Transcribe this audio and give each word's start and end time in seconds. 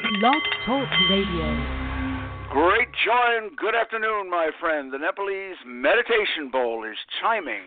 Blog 0.00 0.42
Talk 0.64 0.88
Radio. 1.10 2.48
Great 2.50 2.88
joy 3.04 3.36
and 3.36 3.56
good 3.56 3.74
afternoon, 3.74 4.30
my 4.30 4.50
friend. 4.58 4.92
The 4.92 4.98
Nepalese 4.98 5.56
Meditation 5.66 6.50
Bowl 6.50 6.84
is 6.84 6.96
chiming, 7.20 7.62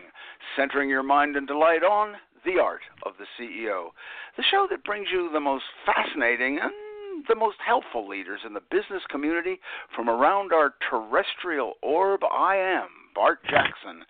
centering 0.56 0.88
your 0.88 1.04
mind 1.04 1.36
and 1.36 1.46
delight 1.46 1.84
on 1.84 2.14
the 2.44 2.58
art 2.60 2.82
of 3.04 3.12
the 3.18 3.26
CEO. 3.38 3.90
The 4.36 4.44
show 4.50 4.66
that 4.70 4.84
brings 4.84 5.08
you 5.12 5.30
the 5.32 5.40
most 5.40 5.64
fascinating 5.84 6.58
and 6.60 7.24
the 7.28 7.36
most 7.36 7.58
helpful 7.64 8.08
leaders 8.08 8.40
in 8.44 8.54
the 8.54 8.62
business 8.70 9.02
community 9.08 9.60
from 9.94 10.08
around 10.08 10.52
our 10.52 10.74
terrestrial 10.90 11.74
orb. 11.82 12.22
I 12.24 12.56
am 12.56 12.88
Bart 13.14 13.38
Jackson, 13.44 14.04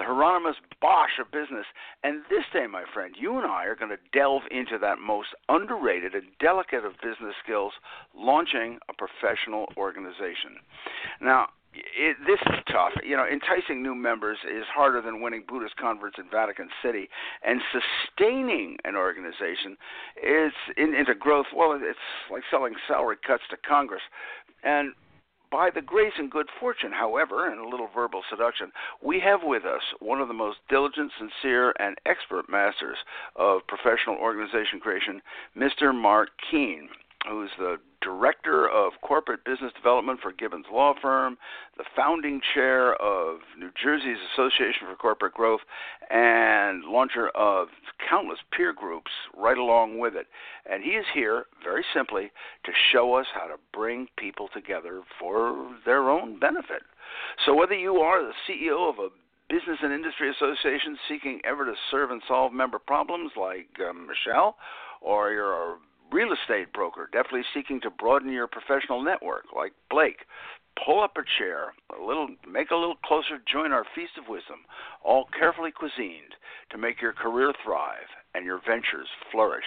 the 0.00 0.06
Hieronymus 0.06 0.56
Bosch 0.80 1.20
of 1.20 1.30
business. 1.30 1.66
And 2.02 2.22
this 2.30 2.44
day, 2.54 2.66
my 2.66 2.84
friend, 2.94 3.14
you 3.20 3.36
and 3.36 3.46
I 3.46 3.66
are 3.66 3.76
going 3.76 3.90
to 3.90 4.00
delve 4.16 4.42
into 4.50 4.78
that 4.80 4.98
most 4.98 5.28
underrated 5.50 6.14
and 6.14 6.24
delicate 6.40 6.86
of 6.86 6.94
business 7.02 7.36
skills 7.44 7.72
launching 8.16 8.78
a 8.88 8.94
professional 8.96 9.66
organization. 9.76 10.56
Now, 11.20 11.48
it, 11.74 12.16
this 12.26 12.40
is 12.48 12.64
tough. 12.72 12.92
You 13.04 13.14
know, 13.14 13.26
enticing 13.28 13.82
new 13.82 13.94
members 13.94 14.38
is 14.48 14.64
harder 14.74 15.02
than 15.02 15.20
winning 15.20 15.44
Buddhist 15.46 15.76
converts 15.76 16.16
in 16.18 16.24
Vatican 16.30 16.70
City, 16.82 17.08
and 17.44 17.60
sustaining 17.70 18.78
an 18.84 18.96
organization 18.96 19.76
is 20.16 20.52
in, 20.78 20.94
into 20.94 21.14
growth. 21.14 21.46
Well, 21.54 21.78
it's 21.78 21.98
like 22.32 22.42
selling 22.50 22.72
salary 22.88 23.16
cuts 23.24 23.42
to 23.50 23.56
Congress, 23.68 24.02
and 24.64 24.94
by 25.50 25.70
the 25.70 25.82
grace 25.82 26.12
and 26.18 26.30
good 26.30 26.48
fortune, 26.58 26.92
however, 26.92 27.50
and 27.50 27.60
a 27.60 27.68
little 27.68 27.88
verbal 27.94 28.22
seduction, 28.30 28.70
we 29.02 29.20
have 29.20 29.40
with 29.42 29.64
us 29.64 29.82
one 29.98 30.20
of 30.20 30.28
the 30.28 30.34
most 30.34 30.58
diligent, 30.68 31.12
sincere, 31.18 31.74
and 31.78 31.96
expert 32.06 32.48
masters 32.48 32.98
of 33.36 33.66
professional 33.66 34.16
organization 34.16 34.80
creation, 34.80 35.20
Mr. 35.56 35.94
Mark 35.94 36.30
Kuehn 36.50 36.88
who's 37.28 37.50
the 37.58 37.76
director 38.00 38.68
of 38.68 38.92
corporate 39.02 39.44
business 39.44 39.72
development 39.74 40.20
for 40.22 40.32
Gibbons 40.32 40.64
Law 40.72 40.94
Firm, 41.00 41.36
the 41.76 41.84
founding 41.94 42.40
chair 42.54 42.94
of 42.94 43.40
New 43.58 43.70
Jersey's 43.82 44.16
Association 44.32 44.88
for 44.88 44.96
Corporate 44.96 45.34
Growth, 45.34 45.60
and 46.10 46.84
launcher 46.84 47.28
of 47.30 47.68
countless 48.08 48.38
peer 48.56 48.72
groups 48.72 49.10
right 49.36 49.58
along 49.58 49.98
with 49.98 50.14
it. 50.16 50.26
And 50.70 50.82
he 50.82 50.90
is 50.90 51.04
here, 51.12 51.44
very 51.62 51.84
simply, 51.94 52.30
to 52.64 52.72
show 52.90 53.14
us 53.14 53.26
how 53.34 53.46
to 53.46 53.56
bring 53.72 54.06
people 54.16 54.48
together 54.54 55.02
for 55.18 55.70
their 55.84 56.08
own 56.08 56.38
benefit. 56.38 56.82
So 57.44 57.54
whether 57.54 57.74
you 57.74 57.96
are 57.96 58.22
the 58.22 58.32
CEO 58.48 58.88
of 58.88 58.98
a 58.98 59.08
business 59.50 59.78
and 59.82 59.92
industry 59.92 60.30
association 60.30 60.96
seeking 61.08 61.40
ever 61.44 61.64
to 61.66 61.74
serve 61.90 62.10
and 62.12 62.22
solve 62.26 62.52
member 62.52 62.78
problems 62.78 63.32
like 63.36 63.68
um, 63.88 64.06
Michelle, 64.06 64.56
or 65.02 65.32
you're 65.32 65.52
a 65.52 65.76
real 66.12 66.32
estate 66.32 66.72
broker, 66.72 67.08
definitely 67.12 67.44
seeking 67.54 67.80
to 67.82 67.90
broaden 67.90 68.32
your 68.32 68.46
professional 68.46 69.02
network, 69.02 69.44
like 69.54 69.72
Blake, 69.90 70.26
pull 70.84 71.02
up 71.02 71.16
a 71.16 71.22
chair, 71.38 71.72
a 71.96 72.04
little, 72.04 72.28
make 72.48 72.70
a 72.70 72.76
little 72.76 72.96
closer, 73.04 73.40
join 73.50 73.72
our 73.72 73.84
feast 73.94 74.12
of 74.18 74.28
wisdom, 74.28 74.60
all 75.04 75.26
carefully 75.38 75.70
cuisined 75.72 76.34
to 76.70 76.78
make 76.78 77.00
your 77.00 77.12
career 77.12 77.52
thrive 77.64 78.08
and 78.34 78.44
your 78.44 78.60
ventures 78.66 79.08
flourish. 79.32 79.64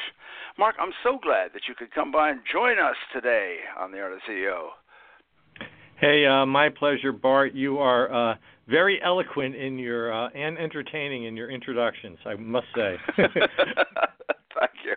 Mark, 0.57 0.75
I'm 0.79 0.93
so 1.03 1.19
glad 1.21 1.51
that 1.53 1.63
you 1.67 1.75
could 1.75 1.93
come 1.93 2.11
by 2.11 2.29
and 2.29 2.39
join 2.51 2.79
us 2.79 2.95
today 3.13 3.57
on 3.77 3.91
the 3.91 3.99
Art 3.99 4.13
of 4.13 4.19
CEO. 4.29 4.69
Hey, 5.99 6.25
uh, 6.25 6.45
my 6.45 6.69
pleasure, 6.69 7.11
Bart. 7.11 7.53
You 7.53 7.77
are 7.79 8.31
uh, 8.31 8.35
very 8.67 9.01
eloquent 9.01 9.55
in 9.55 9.77
your 9.77 10.11
uh, 10.11 10.29
and 10.29 10.57
entertaining 10.57 11.25
in 11.25 11.37
your 11.37 11.49
introductions. 11.49 12.17
I 12.25 12.35
must 12.35 12.67
say. 12.75 12.97
Thank 13.17 13.31
you. 14.85 14.95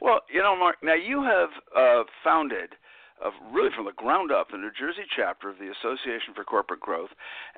Well, 0.00 0.20
you 0.32 0.33
know, 0.44 0.56
Mark, 0.56 0.76
now 0.82 0.94
you 0.94 1.24
have 1.24 1.48
uh, 1.74 2.04
founded, 2.22 2.76
uh, 3.24 3.30
really 3.50 3.70
from 3.74 3.86
the 3.86 3.92
ground 3.92 4.30
up, 4.30 4.50
the 4.50 4.58
New 4.58 4.70
Jersey 4.78 5.08
chapter 5.16 5.48
of 5.48 5.56
the 5.56 5.72
Association 5.72 6.34
for 6.34 6.44
Corporate 6.44 6.80
Growth, 6.80 7.08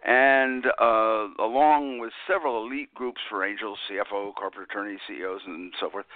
and 0.07 0.67
uh, 0.81 1.27
along 1.43 1.99
with 1.99 2.13
several 2.29 2.65
elite 2.65 2.95
groups 2.95 3.21
for 3.29 3.45
angels, 3.45 3.79
CFO, 3.91 4.33
corporate 4.37 4.71
attorneys, 4.71 5.01
CEOs, 5.09 5.41
and 5.47 5.73
so 5.81 5.91
forth. 5.91 6.07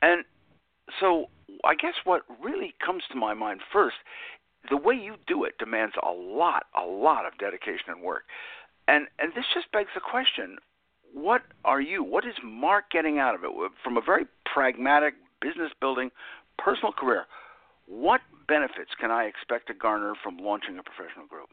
And 0.00 0.24
so 1.00 1.26
I 1.64 1.74
guess 1.74 1.94
what 2.04 2.22
really 2.40 2.72
comes 2.84 3.02
to 3.10 3.18
my 3.18 3.34
mind 3.34 3.60
first, 3.72 3.96
the 4.70 4.76
way 4.76 4.94
you 4.94 5.16
do 5.26 5.42
it 5.42 5.58
demands 5.58 5.94
a 6.00 6.12
lot, 6.12 6.66
a 6.80 6.86
lot 6.86 7.26
of 7.26 7.36
dedication 7.38 7.88
and 7.88 8.00
work. 8.00 8.22
And 8.86 9.08
and 9.18 9.32
this 9.34 9.44
just 9.52 9.72
begs 9.72 9.90
the 9.92 10.00
question: 10.00 10.58
what 11.12 11.42
are 11.64 11.80
you? 11.80 12.04
What 12.04 12.24
is 12.24 12.34
Mark 12.44 12.90
getting 12.92 13.18
out 13.18 13.34
of 13.34 13.42
it 13.42 13.50
from 13.82 13.96
a 13.96 14.00
very 14.00 14.26
pragmatic 14.44 15.14
business 15.40 15.70
building 15.80 16.10
personal 16.58 16.92
career? 16.92 17.26
What 17.86 18.20
benefits 18.48 18.90
can 19.00 19.10
I 19.10 19.24
expect 19.24 19.68
to 19.68 19.74
garner 19.74 20.14
from 20.22 20.38
launching 20.38 20.78
a 20.78 20.82
professional 20.82 21.26
group? 21.26 21.48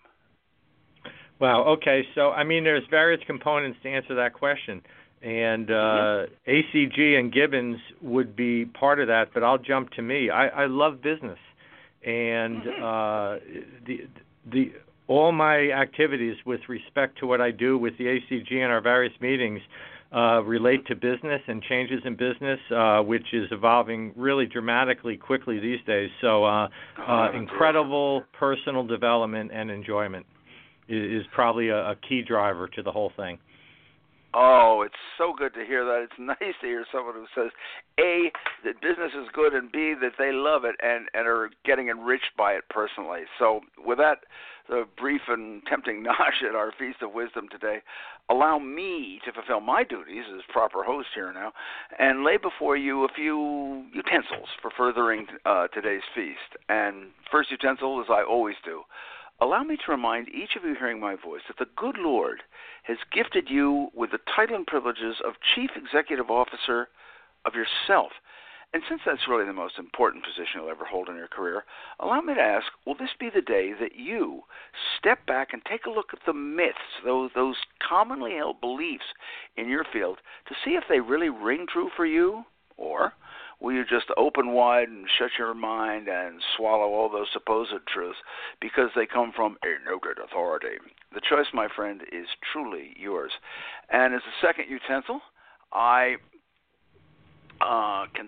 Wow. 1.39 1.63
Okay. 1.63 2.03
So, 2.15 2.31
I 2.31 2.43
mean, 2.43 2.63
there's 2.63 2.83
various 2.89 3.21
components 3.25 3.79
to 3.83 3.89
answer 3.89 4.15
that 4.15 4.33
question, 4.33 4.81
and 5.21 5.69
uh, 5.69 5.73
mm-hmm. 5.73 6.51
ACG 6.51 7.19
and 7.19 7.33
Gibbons 7.33 7.79
would 8.01 8.35
be 8.35 8.65
part 8.65 8.99
of 8.99 9.07
that. 9.07 9.29
But 9.33 9.43
I'll 9.43 9.57
jump 9.57 9.91
to 9.91 10.01
me. 10.01 10.29
I, 10.29 10.47
I 10.47 10.65
love 10.67 11.01
business, 11.01 11.39
and 12.05 12.61
mm-hmm. 12.61 12.83
uh, 12.83 13.39
the 13.85 14.07
the 14.51 14.73
all 15.07 15.31
my 15.31 15.71
activities 15.71 16.37
with 16.45 16.61
respect 16.69 17.19
to 17.19 17.27
what 17.27 17.41
I 17.41 17.51
do 17.51 17.77
with 17.77 17.97
the 17.97 18.05
ACG 18.05 18.53
and 18.53 18.71
our 18.71 18.81
various 18.81 19.13
meetings 19.19 19.59
uh, 20.13 20.41
relate 20.43 20.85
to 20.87 20.95
business 20.95 21.41
and 21.47 21.61
changes 21.63 22.01
in 22.05 22.15
business, 22.15 22.59
uh, 22.75 22.99
which 22.99 23.33
is 23.33 23.47
evolving 23.51 24.13
really 24.15 24.45
dramatically 24.45 25.17
quickly 25.17 25.59
these 25.59 25.79
days. 25.87 26.09
So, 26.21 26.43
uh, 26.45 26.67
uh, 27.07 27.31
incredible 27.31 28.23
personal 28.37 28.85
development 28.85 29.51
and 29.53 29.71
enjoyment 29.71 30.25
is, 30.87 31.21
is 31.21 31.27
probably 31.33 31.69
a, 31.69 31.91
a 31.91 31.95
key 32.07 32.21
driver 32.21 32.67
to 32.67 32.83
the 32.83 32.91
whole 32.91 33.11
thing. 33.17 33.39
Oh, 34.35 34.81
it's 34.83 34.95
so 35.17 35.33
good 35.37 35.53
to 35.53 35.63
hear 35.65 35.85
that. 35.85 36.03
It's 36.03 36.13
nice 36.19 36.55
to 36.61 36.67
hear 36.67 36.85
someone 36.91 37.13
who 37.13 37.25
says 37.35 37.51
A 37.99 38.31
that 38.65 38.81
business 38.81 39.11
is 39.13 39.27
good 39.33 39.53
and 39.53 39.71
B 39.71 39.93
that 40.01 40.13
they 40.17 40.31
love 40.31 40.65
it 40.65 40.75
and 40.81 41.07
and 41.13 41.27
are 41.27 41.49
getting 41.65 41.89
enriched 41.89 42.35
by 42.37 42.53
it 42.53 42.63
personally. 42.69 43.21
So, 43.37 43.61
with 43.77 43.99
that 43.99 44.19
the 44.67 44.85
brief 44.97 45.21
and 45.27 45.61
tempting 45.65 46.03
nosh 46.07 46.47
at 46.47 46.55
our 46.55 46.71
Feast 46.77 47.01
of 47.01 47.13
Wisdom 47.13 47.47
today, 47.49 47.81
allow 48.29 48.59
me 48.59 49.19
to 49.25 49.31
fulfill 49.31 49.59
my 49.59 49.83
duties 49.83 50.23
as 50.35 50.41
proper 50.49 50.83
host 50.83 51.09
here 51.13 51.31
now 51.33 51.51
and 51.99 52.23
lay 52.23 52.37
before 52.37 52.77
you 52.77 53.03
a 53.03 53.13
few 53.13 53.85
utensils 53.93 54.49
for 54.61 54.71
furthering 54.75 55.27
uh, 55.45 55.67
today's 55.67 56.01
feast. 56.15 56.57
And 56.69 57.07
first 57.31 57.51
utensil, 57.51 57.99
as 58.01 58.07
I 58.09 58.23
always 58.23 58.55
do, 58.63 58.81
allow 59.41 59.63
me 59.63 59.77
to 59.77 59.91
remind 59.91 60.29
each 60.29 60.55
of 60.55 60.63
you 60.63 60.75
hearing 60.75 60.99
my 60.99 61.15
voice 61.15 61.41
that 61.47 61.57
the 61.59 61.71
good 61.75 61.97
Lord 61.97 62.43
has 62.83 62.97
gifted 63.11 63.49
you 63.49 63.89
with 63.93 64.11
the 64.11 64.19
title 64.35 64.55
and 64.55 64.67
privileges 64.67 65.17
of 65.25 65.33
Chief 65.55 65.71
Executive 65.75 66.29
Officer 66.29 66.87
of 67.45 67.53
yourself 67.53 68.11
and 68.73 68.81
since 68.89 69.01
that's 69.05 69.27
really 69.29 69.45
the 69.45 69.53
most 69.53 69.77
important 69.77 70.23
position 70.23 70.61
you'll 70.61 70.69
ever 70.69 70.85
hold 70.85 71.07
in 71.07 71.15
your 71.15 71.27
career, 71.27 71.63
allow 71.99 72.21
me 72.21 72.33
to 72.33 72.41
ask 72.41 72.65
will 72.85 72.95
this 72.95 73.13
be 73.19 73.29
the 73.29 73.41
day 73.41 73.71
that 73.79 73.95
you 73.95 74.41
step 74.97 75.25
back 75.27 75.49
and 75.53 75.61
take 75.65 75.85
a 75.85 75.91
look 75.91 76.07
at 76.11 76.19
the 76.25 76.33
myths, 76.33 77.01
those, 77.05 77.29
those 77.35 77.55
commonly 77.87 78.35
held 78.35 78.59
beliefs 78.59 79.05
in 79.57 79.69
your 79.69 79.85
field, 79.93 80.17
to 80.47 80.55
see 80.65 80.71
if 80.71 80.83
they 80.89 80.99
really 80.99 81.29
ring 81.29 81.67
true 81.71 81.89
for 81.95 82.05
you? 82.05 82.43
Or 82.75 83.13
will 83.61 83.73
you 83.73 83.83
just 83.83 84.07
open 84.17 84.53
wide 84.53 84.89
and 84.89 85.05
shut 85.19 85.29
your 85.37 85.53
mind 85.53 86.07
and 86.07 86.41
swallow 86.57 86.91
all 86.93 87.09
those 87.09 87.27
supposed 87.31 87.73
truths 87.87 88.17
because 88.59 88.89
they 88.95 89.05
come 89.05 89.31
from 89.35 89.57
a 89.63 89.89
noted 89.89 90.17
authority? 90.17 90.77
The 91.13 91.21
choice, 91.21 91.45
my 91.53 91.67
friend, 91.75 92.01
is 92.11 92.25
truly 92.51 92.95
yours. 92.97 93.31
And 93.91 94.15
as 94.15 94.21
a 94.21 94.45
second 94.45 94.65
utensil, 94.67 95.21
I 95.71 96.15
uh, 97.63 98.05
can 98.13 98.27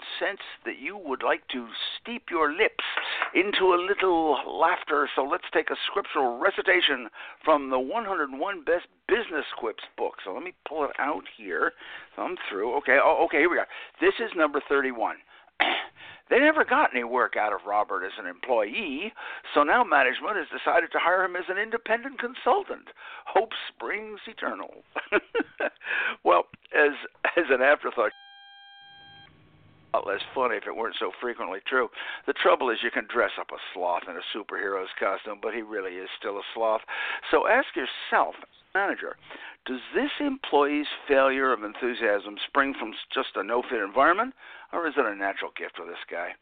that 0.65 0.79
you 0.79 0.97
would 0.97 1.23
like 1.23 1.47
to 1.49 1.67
steep 1.99 2.23
your 2.29 2.51
lips 2.51 2.83
into 3.33 3.73
a 3.73 3.79
little 3.79 4.37
laughter. 4.59 5.09
So 5.15 5.23
let's 5.23 5.45
take 5.53 5.69
a 5.69 5.75
scriptural 5.89 6.39
recitation 6.39 7.09
from 7.43 7.69
the 7.69 7.79
101 7.79 8.63
Best 8.63 8.87
Business 9.07 9.45
Quips 9.57 9.83
book. 9.97 10.15
So 10.23 10.33
let 10.33 10.43
me 10.43 10.53
pull 10.67 10.85
it 10.85 10.91
out 10.99 11.23
here. 11.37 11.73
I'm 12.17 12.35
through. 12.49 12.75
Okay. 12.77 12.97
Oh, 13.03 13.25
okay. 13.25 13.39
Here 13.39 13.49
we 13.49 13.57
go. 13.57 13.63
This 14.01 14.13
is 14.19 14.31
number 14.35 14.61
31. 14.67 15.17
They 16.27 16.39
never 16.39 16.65
got 16.65 16.89
any 16.91 17.03
work 17.03 17.35
out 17.37 17.53
of 17.53 17.59
Robert 17.67 18.03
as 18.03 18.13
an 18.17 18.25
employee, 18.25 19.13
so 19.53 19.61
now 19.61 19.83
management 19.83 20.37
has 20.37 20.47
decided 20.49 20.91
to 20.91 20.97
hire 20.99 21.23
him 21.23 21.35
as 21.35 21.45
an 21.49 21.59
independent 21.59 22.17
consultant. 22.19 22.87
Hope 23.27 23.51
springs 23.69 24.19
eternal. 24.25 24.83
well, 26.23 26.45
as 26.73 26.93
as 27.37 27.45
an 27.51 27.61
afterthought 27.61 28.11
lot 29.95 30.07
less 30.07 30.21
funny 30.33 30.57
if 30.57 30.67
it 30.67 30.75
weren't 30.75 30.95
so 30.99 31.11
frequently 31.21 31.59
true. 31.67 31.87
The 32.27 32.33
trouble 32.33 32.69
is, 32.69 32.79
you 32.83 32.91
can 32.91 33.07
dress 33.11 33.31
up 33.39 33.51
a 33.51 33.59
sloth 33.73 34.03
in 34.09 34.17
a 34.17 34.25
superhero's 34.35 34.89
costume, 34.99 35.39
but 35.41 35.53
he 35.53 35.61
really 35.61 35.95
is 35.95 36.09
still 36.19 36.37
a 36.37 36.43
sloth. 36.53 36.81
So 37.31 37.47
ask 37.47 37.67
yourself, 37.75 38.35
manager, 38.73 39.15
does 39.65 39.79
this 39.95 40.11
employee's 40.19 40.91
failure 41.07 41.53
of 41.53 41.63
enthusiasm 41.63 42.35
spring 42.47 42.73
from 42.77 42.93
just 43.13 43.29
a 43.35 43.43
no 43.43 43.61
fit 43.61 43.79
environment, 43.79 44.33
or 44.73 44.87
is 44.87 44.93
it 44.97 45.05
a 45.05 45.15
natural 45.15 45.51
gift 45.57 45.79
of 45.79 45.87
this 45.87 46.03
guy? 46.11 46.35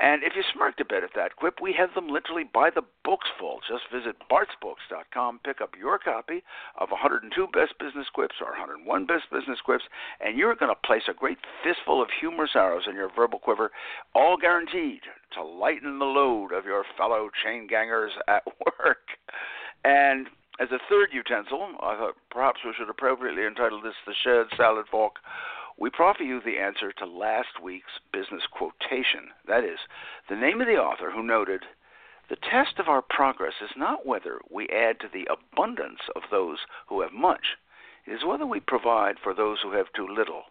And 0.00 0.22
if 0.22 0.32
you 0.34 0.42
smirked 0.52 0.80
a 0.80 0.84
bit 0.84 1.04
at 1.04 1.14
that 1.14 1.36
quip, 1.36 1.60
we 1.60 1.72
have 1.78 1.94
them 1.94 2.08
literally 2.08 2.44
by 2.44 2.70
the 2.70 2.82
books 3.04 3.28
full. 3.38 3.60
Just 3.68 3.84
visit 3.92 4.16
bartsbooks.com, 4.30 5.40
pick 5.44 5.60
up 5.60 5.74
your 5.78 5.98
copy 5.98 6.42
of 6.78 6.90
102 6.90 7.30
Best 7.52 7.78
Business 7.78 8.06
Quips 8.12 8.36
or 8.40 8.52
101 8.52 9.06
Best 9.06 9.30
Business 9.30 9.60
Quips, 9.64 9.84
and 10.20 10.36
you're 10.36 10.56
going 10.56 10.74
to 10.74 10.86
place 10.86 11.04
a 11.08 11.14
great 11.14 11.38
fistful 11.62 12.02
of 12.02 12.08
humorous 12.20 12.56
arrows 12.56 12.84
in 12.88 12.94
your 12.94 13.10
verbal 13.14 13.38
quiver, 13.38 13.70
all 14.14 14.36
guaranteed 14.36 15.02
to 15.34 15.42
lighten 15.42 15.98
the 15.98 16.04
load 16.04 16.52
of 16.52 16.64
your 16.64 16.84
fellow 16.96 17.28
chain 17.44 17.66
gangers 17.66 18.12
at 18.28 18.42
work. 18.66 19.06
And 19.84 20.26
as 20.60 20.68
a 20.70 20.78
third 20.88 21.10
utensil, 21.12 21.76
I 21.80 21.96
thought 21.96 22.16
perhaps 22.30 22.60
we 22.64 22.72
should 22.76 22.90
appropriately 22.90 23.44
entitle 23.44 23.80
this 23.80 23.94
the 24.06 24.14
shared 24.22 24.48
salad 24.56 24.86
fork. 24.90 25.16
We 25.82 25.90
proffer 25.90 26.22
you 26.22 26.40
the 26.40 26.60
answer 26.60 26.92
to 26.92 27.06
last 27.06 27.60
week's 27.60 27.98
business 28.12 28.46
quotation. 28.46 29.30
That 29.48 29.64
is, 29.64 29.80
the 30.28 30.36
name 30.36 30.60
of 30.60 30.68
the 30.68 30.76
author 30.76 31.10
who 31.10 31.24
noted, 31.24 31.64
The 32.28 32.36
test 32.36 32.78
of 32.78 32.88
our 32.88 33.02
progress 33.02 33.54
is 33.60 33.76
not 33.76 34.06
whether 34.06 34.40
we 34.48 34.68
add 34.68 35.00
to 35.00 35.08
the 35.08 35.26
abundance 35.26 35.98
of 36.14 36.22
those 36.30 36.58
who 36.86 37.00
have 37.00 37.12
much. 37.12 37.58
It 38.06 38.12
is 38.12 38.24
whether 38.24 38.46
we 38.46 38.60
provide 38.60 39.18
for 39.18 39.34
those 39.34 39.60
who 39.60 39.72
have 39.72 39.92
too 39.92 40.06
little. 40.06 40.44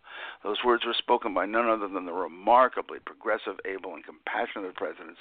Those 0.44 0.66
words 0.66 0.86
were 0.86 0.94
spoken 0.94 1.34
by 1.34 1.46
none 1.46 1.70
other 1.70 1.88
than 1.88 2.06
the 2.06 2.12
remarkably 2.12 3.00
progressive, 3.00 3.58
able, 3.64 3.94
and 3.94 4.04
compassionate 4.04 4.76
President, 4.76 5.18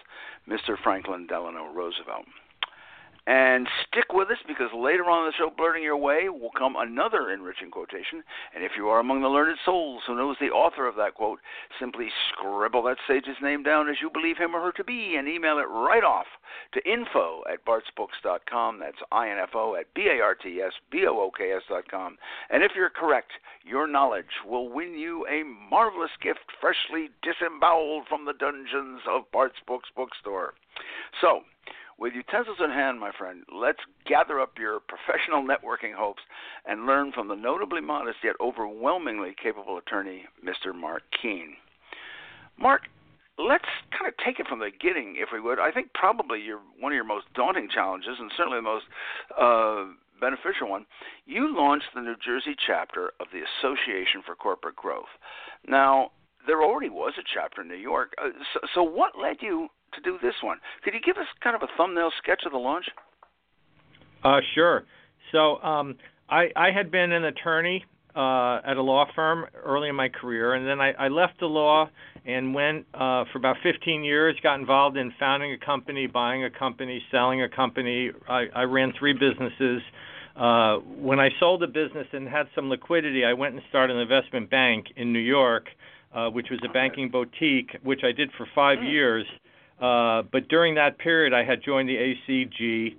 Mr. 0.49 0.77
Franklin 0.77 1.29
Delano 1.29 1.73
Roosevelt. 1.73 2.27
And 3.31 3.69
stick 3.87 4.13
with 4.13 4.29
us 4.29 4.43
because 4.49 4.71
later 4.75 5.05
on 5.05 5.23
in 5.23 5.31
the 5.31 5.39
show, 5.39 5.55
Blurting 5.57 5.85
Your 5.85 5.97
Way, 5.97 6.29
will 6.29 6.51
come 6.59 6.75
another 6.75 7.31
enriching 7.31 7.71
quotation. 7.71 8.25
And 8.53 8.65
if 8.65 8.73
you 8.77 8.89
are 8.89 8.99
among 8.99 9.23
the 9.23 9.29
learned 9.29 9.57
souls 9.65 10.03
who 10.05 10.17
knows 10.17 10.35
the 10.41 10.51
author 10.51 10.89
of 10.89 10.97
that 10.97 11.15
quote, 11.15 11.39
simply 11.79 12.09
scribble 12.33 12.83
that 12.83 12.97
sage's 13.07 13.37
name 13.41 13.63
down 13.63 13.89
as 13.89 13.99
you 14.03 14.11
believe 14.11 14.37
him 14.37 14.57
or 14.57 14.61
her 14.63 14.73
to 14.73 14.83
be 14.83 15.15
and 15.15 15.29
email 15.29 15.59
it 15.59 15.71
right 15.71 16.03
off 16.03 16.27
to 16.73 16.85
info 16.91 17.45
at 17.49 17.65
bartsbooks.com. 17.65 18.81
That's 18.81 18.99
I-N-F-O 19.13 19.77
at 19.77 19.95
B-A-R-T-S-B-O-O-K-S 19.95 21.63
dot 21.69 21.89
com. 21.89 22.19
And 22.51 22.65
if 22.65 22.73
you're 22.75 22.91
correct, 22.91 23.31
your 23.63 23.87
knowledge 23.87 24.43
will 24.45 24.69
win 24.69 24.99
you 24.99 25.25
a 25.29 25.45
marvelous 25.71 26.11
gift 26.21 26.41
freshly 26.61 27.11
disemboweled 27.23 28.09
from 28.09 28.25
the 28.25 28.33
dungeons 28.33 29.03
of 29.09 29.31
Bart's 29.31 29.63
Books 29.69 29.89
Bookstore. 29.95 30.55
So, 31.21 31.43
with 32.01 32.15
utensils 32.15 32.57
in 32.65 32.71
hand, 32.71 32.99
my 32.99 33.13
friend, 33.17 33.45
let's 33.55 33.81
gather 34.07 34.41
up 34.41 34.53
your 34.59 34.81
professional 34.81 35.45
networking 35.45 35.95
hopes 35.95 36.23
and 36.65 36.87
learn 36.87 37.13
from 37.13 37.29
the 37.29 37.37
notably 37.37 37.83
modest 37.83 38.19
yet 38.25 38.35
overwhelmingly 38.41 39.35
capable 39.41 39.77
attorney, 39.77 40.25
Mr. 40.43 40.75
Mark 40.75 41.03
Kuehn. 41.23 41.53
Mark, 42.59 42.83
let's 43.39 43.69
kind 43.93 44.09
of 44.09 44.15
take 44.25 44.41
it 44.41 44.47
from 44.49 44.61
the 44.61 44.71
beginning, 44.73 45.17
if 45.19 45.29
we 45.31 45.41
would. 45.41 45.59
I 45.59 45.71
think 45.71 45.93
probably 45.93 46.41
your 46.41 46.61
one 46.81 46.93
of 46.93 46.97
your 46.97 47.05
most 47.05 47.27
daunting 47.35 47.69
challenges, 47.73 48.17
and 48.19 48.31
certainly 48.35 48.59
the 48.59 48.63
most 48.63 48.87
uh, 49.39 49.93
beneficial 50.21 50.69
one. 50.69 50.87
You 51.27 51.55
launched 51.55 51.93
the 51.95 52.01
New 52.01 52.17
Jersey 52.25 52.57
chapter 52.67 53.13
of 53.21 53.29
the 53.33 53.45
Association 53.45 54.23
for 54.25 54.35
Corporate 54.35 54.77
Growth. 54.77 55.13
Now, 55.67 56.13
there 56.47 56.63
already 56.63 56.89
was 56.89 57.13
a 57.19 57.25
chapter 57.35 57.61
in 57.61 57.69
New 57.69 57.75
York. 57.75 58.13
Uh, 58.17 58.31
so, 58.55 58.61
so, 58.75 58.83
what 58.83 59.19
led 59.21 59.37
you 59.41 59.69
to 59.95 60.01
do 60.01 60.19
this 60.23 60.35
one. 60.43 60.59
Could 60.85 60.95
you 60.95 61.01
give 61.01 61.17
us 61.17 61.27
kind 61.43 61.57
of 61.57 61.63
a 61.63 61.69
thumbnail 61.77 62.11
sketch 62.23 62.43
of 62.47 62.53
the 62.53 62.59
launch? 62.59 62.87
Uh, 64.25 64.41
sure. 64.55 64.85
So 65.33 65.61
um, 65.63 65.97
I, 66.29 66.49
I 66.57 66.71
had 66.71 66.91
been 66.91 67.13
an 67.13 67.25
attorney 67.25 67.85
uh, 68.15 68.61
at 68.65 68.77
a 68.77 68.83
law 68.83 69.07
firm 69.15 69.47
early 69.65 69.89
in 69.89 69.95
my 69.95 70.09
career, 70.09 70.55
and 70.55 70.67
then 70.67 70.81
I, 70.81 70.93
I 70.93 71.09
left 71.09 71.39
the 71.41 71.47
law 71.47 71.89
and 72.27 72.55
went 72.55 72.87
uh, 72.95 73.25
for 73.33 73.39
about 73.39 73.57
15 73.63 74.03
years. 74.05 74.37
Got 74.43 74.59
involved 74.59 74.97
in 74.97 75.13
founding 75.19 75.53
a 75.53 75.59
company, 75.59 76.07
buying 76.07 76.45
a 76.45 76.51
company, 76.51 77.03
selling 77.11 77.43
a 77.43 77.49
company. 77.49 78.11
I, 78.29 78.47
I 78.55 78.63
ran 78.63 78.93
three 78.99 79.13
businesses. 79.13 79.83
Uh, 80.37 80.77
when 80.99 81.21
I 81.21 81.29
sold 81.39 81.61
the 81.61 81.67
business 81.67 82.07
and 82.13 82.29
had 82.29 82.47
some 82.55 82.69
liquidity, 82.69 83.25
I 83.25 83.33
went 83.33 83.55
and 83.55 83.63
started 83.69 83.97
an 83.97 84.03
investment 84.03 84.51
bank 84.51 84.87
in 84.97 85.13
New 85.13 85.19
York, 85.19 85.67
uh, 86.15 86.29
which 86.31 86.49
was 86.51 86.61
a 86.65 86.73
banking 86.73 87.11
boutique, 87.11 87.77
which 87.83 88.01
I 88.05 88.13
did 88.13 88.31
for 88.37 88.47
five 88.55 88.79
hmm. 88.79 88.87
years. 88.87 89.27
Uh, 89.29 89.49
but 89.81 90.49
during 90.49 90.75
that 90.75 90.99
period, 90.99 91.33
I 91.33 91.45
had 91.45 91.63
joined 91.65 91.89
the 91.89 91.97
ACG 91.97 92.97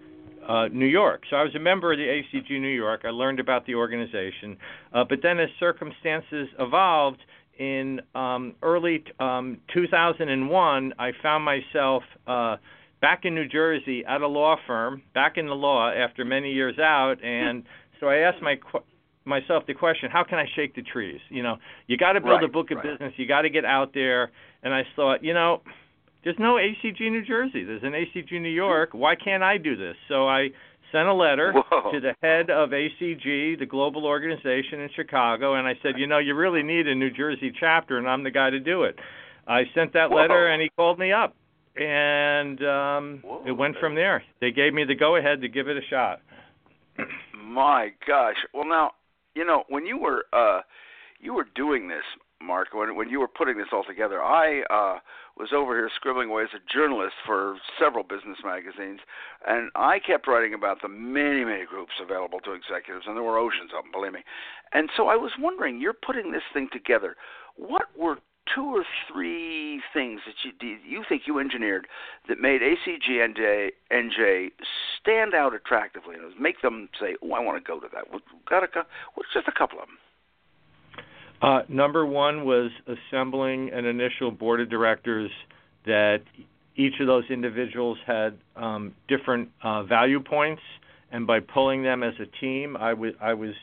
uh, 0.48 0.68
New 0.74 0.88
York. 0.88 1.22
So 1.30 1.36
I 1.36 1.44
was 1.44 1.54
a 1.56 1.60
member 1.60 1.92
of 1.94 2.00
the 2.00 2.06
ACG 2.06 2.60
New 2.60 2.68
York. 2.68 3.02
I 3.04 3.10
learned 3.10 3.40
about 3.40 3.66
the 3.66 3.76
organization. 3.76 4.58
Uh, 4.94 5.04
but 5.08 5.20
then, 5.22 5.40
as 5.40 5.50
circumstances 5.60 6.48
evolved, 6.60 7.20
in 7.60 8.02
um, 8.16 8.56
early 8.64 9.04
um, 9.20 9.60
2001, 9.74 10.94
I 10.98 11.12
found 11.22 11.46
myself 11.46 12.02
uh, 12.26 12.58
back 13.02 13.22
in 13.24 13.36
New 13.36 13.48
Jersey 13.48 14.04
at 14.06 14.22
a 14.22 14.28
law 14.28 14.56
firm, 14.66 15.04
back 15.14 15.38
in 15.38 15.46
the 15.46 15.54
law 15.54 15.92
after 15.92 16.26
many 16.26 16.52
years 16.54 16.80
out. 16.80 17.24
And 17.24 17.64
so 18.00 18.08
I 18.08 18.18
asked 18.18 18.42
my 18.42 18.56
myself 19.26 19.64
the 19.68 19.76
question, 19.76 20.10
how 20.12 20.24
can 20.24 20.40
I 20.40 20.46
shake 20.56 20.74
the 20.74 20.82
trees? 20.82 21.20
You 21.30 21.44
know, 21.44 21.58
you 21.86 21.98
got 21.98 22.14
to 22.14 22.22
build 22.22 22.42
right, 22.42 22.44
a 22.44 22.48
book 22.48 22.72
of 22.72 22.78
right. 22.78 22.98
business. 22.98 23.14
You 23.18 23.28
got 23.28 23.44
to 23.44 23.52
get 23.52 23.64
out 23.64 23.94
there. 23.94 24.32
And 24.64 24.74
I 24.74 24.82
thought, 24.96 25.24
you 25.24 25.36
know 25.36 25.62
there's 26.24 26.38
no 26.40 26.56
ACG 26.56 27.00
New 27.00 27.26
Jersey. 27.26 27.64
There's 27.64 27.84
an 27.84 27.94
ACG 27.94 28.40
New 28.42 28.50
York. 28.50 28.90
Why 28.94 29.16
can't 29.16 29.44
I 29.44 29.58
do 29.58 29.76
this? 29.76 29.96
So 30.08 30.28
I 30.28 30.50
sent 30.92 31.08
a 31.08 31.14
letter 31.14 31.54
Whoa. 31.54 31.92
to 31.92 32.00
the 32.00 32.14
head 32.22 32.50
of 32.50 32.70
ACG, 32.70 33.58
the 33.58 33.66
global 33.68 34.06
organization 34.06 34.82
in 34.82 34.90
Chicago, 34.96 35.56
and 35.56 35.68
I 35.68 35.74
said, 35.82 35.94
you 35.98 36.08
know, 36.08 36.20
you 36.20 36.36
really 36.36 36.64
need 36.64 36.88
a 36.88 36.96
New 36.96 37.10
Jersey 37.10 37.52
chapter, 37.60 37.98
and 37.98 38.08
I'm 38.08 38.24
the 38.24 38.32
guy 38.32 38.50
to 38.50 38.60
do 38.60 38.84
it. 38.84 38.98
I 39.48 39.64
sent 39.74 39.94
that 39.94 40.10
Whoa. 40.10 40.18
letter, 40.18 40.48
and 40.48 40.62
he 40.62 40.70
called 40.76 41.00
me 41.00 41.12
up, 41.12 41.36
and 41.76 42.64
um, 42.64 43.20
Whoa. 43.24 43.44
it 43.48 43.52
went 43.52 43.78
from 43.80 43.96
there. 43.96 44.24
They 44.40 44.52
gave 44.52 44.74
me 44.74 44.84
the 44.84 44.96
go-ahead 44.96 45.42
to 45.42 45.48
give 45.48 45.68
it 45.68 45.78
a 45.78 45.82
shot. 45.90 46.20
My 47.44 47.90
gosh. 48.08 48.36
Well, 48.54 48.66
now, 48.68 48.92
you 49.34 49.46
know, 49.46 49.64
when 49.70 49.86
you 49.86 49.98
were 49.98 50.26
uh, 50.34 50.62
you 51.20 51.34
were 51.34 51.48
doing 51.56 51.88
this, 51.88 52.04
Mark, 52.44 52.70
when 52.74 52.96
when 52.96 53.10
you 53.10 53.20
were 53.20 53.28
putting 53.28 53.58
this 53.58 53.68
all 53.72 53.84
together, 53.84 54.22
I 54.22 54.62
uh, 54.70 55.00
was 55.38 55.50
over 55.54 55.76
here 55.76 55.90
scribbling 55.96 56.30
away 56.30 56.44
as 56.44 56.50
a 56.56 56.74
journalist 56.74 57.16
for 57.26 57.58
several 57.80 58.04
business 58.04 58.38
magazines, 58.44 59.00
and 59.48 59.72
I 59.76 60.00
kept 60.00 60.28
writing 60.28 60.54
about 60.54 60.82
the 60.82 60.88
many, 60.88 61.46
many 61.46 61.66
groups 61.66 61.94
available 62.02 62.40
to 62.42 62.54
executives, 62.54 63.06
and 63.08 63.16
there 63.16 63.24
were 63.24 63.38
oceans 63.38 63.72
of 63.78 63.84
them, 63.84 63.92
believe 63.92 64.14
me. 64.14 64.24
And 64.74 64.90
so 64.96 65.08
I 65.08 65.16
was 65.16 65.32
wondering, 65.40 65.80
you're 65.80 65.94
putting 65.94 66.32
this 66.32 66.44
thing 66.54 66.70
together. 66.72 67.16
What 67.56 67.88
were 67.98 68.18
two 68.54 68.76
or 68.76 68.84
three 69.12 69.82
things 69.94 70.22
that 70.26 70.36
you 70.44 70.78
you 70.86 71.04
think 71.08 71.24
you 71.26 71.40
engineered 71.40 71.88
that 72.28 72.40
made 72.40 72.62
ACG 72.62 73.10
NJ, 73.10 73.70
NJ 73.92 74.52
stand 75.00 75.34
out 75.34 75.54
attractively 75.54 76.16
and 76.16 76.40
make 76.40 76.62
them 76.62 76.90
say, 77.00 77.16
"Oh, 77.24 77.34
I 77.34 77.40
want 77.40 77.64
to 77.64 77.68
go 77.68 77.80
to 77.80 77.88
that." 77.94 78.06
Got 78.50 78.64
a, 78.64 78.86
what's 79.16 79.30
just 79.34 79.48
a 79.48 79.52
couple 79.52 79.80
of 79.80 79.88
them? 79.88 79.98
Uh, 81.42 81.62
number 81.68 82.06
one 82.06 82.46
was 82.46 82.70
assembling 82.88 83.72
an 83.74 83.86
initial 83.86 84.30
board 84.32 84.62
of 84.62 84.70
directors 84.70 85.32
that 85.86 86.22
each 86.76 86.94
of 87.00 87.08
those 87.08 87.24
individuals 87.30 87.98
had 88.06 88.38
um, 88.56 88.94
different 89.08 89.50
uh, 89.64 89.84
value 89.84 90.20
points, 90.20 90.62
and 91.12 91.26
by 91.26 91.40
pulling 91.40 91.84
them 91.84 92.04
as 92.04 92.14
a 92.20 92.26
team, 92.40 92.78
I 92.78 92.94
was 92.94 93.14
I 93.20 93.34
was 93.34 93.54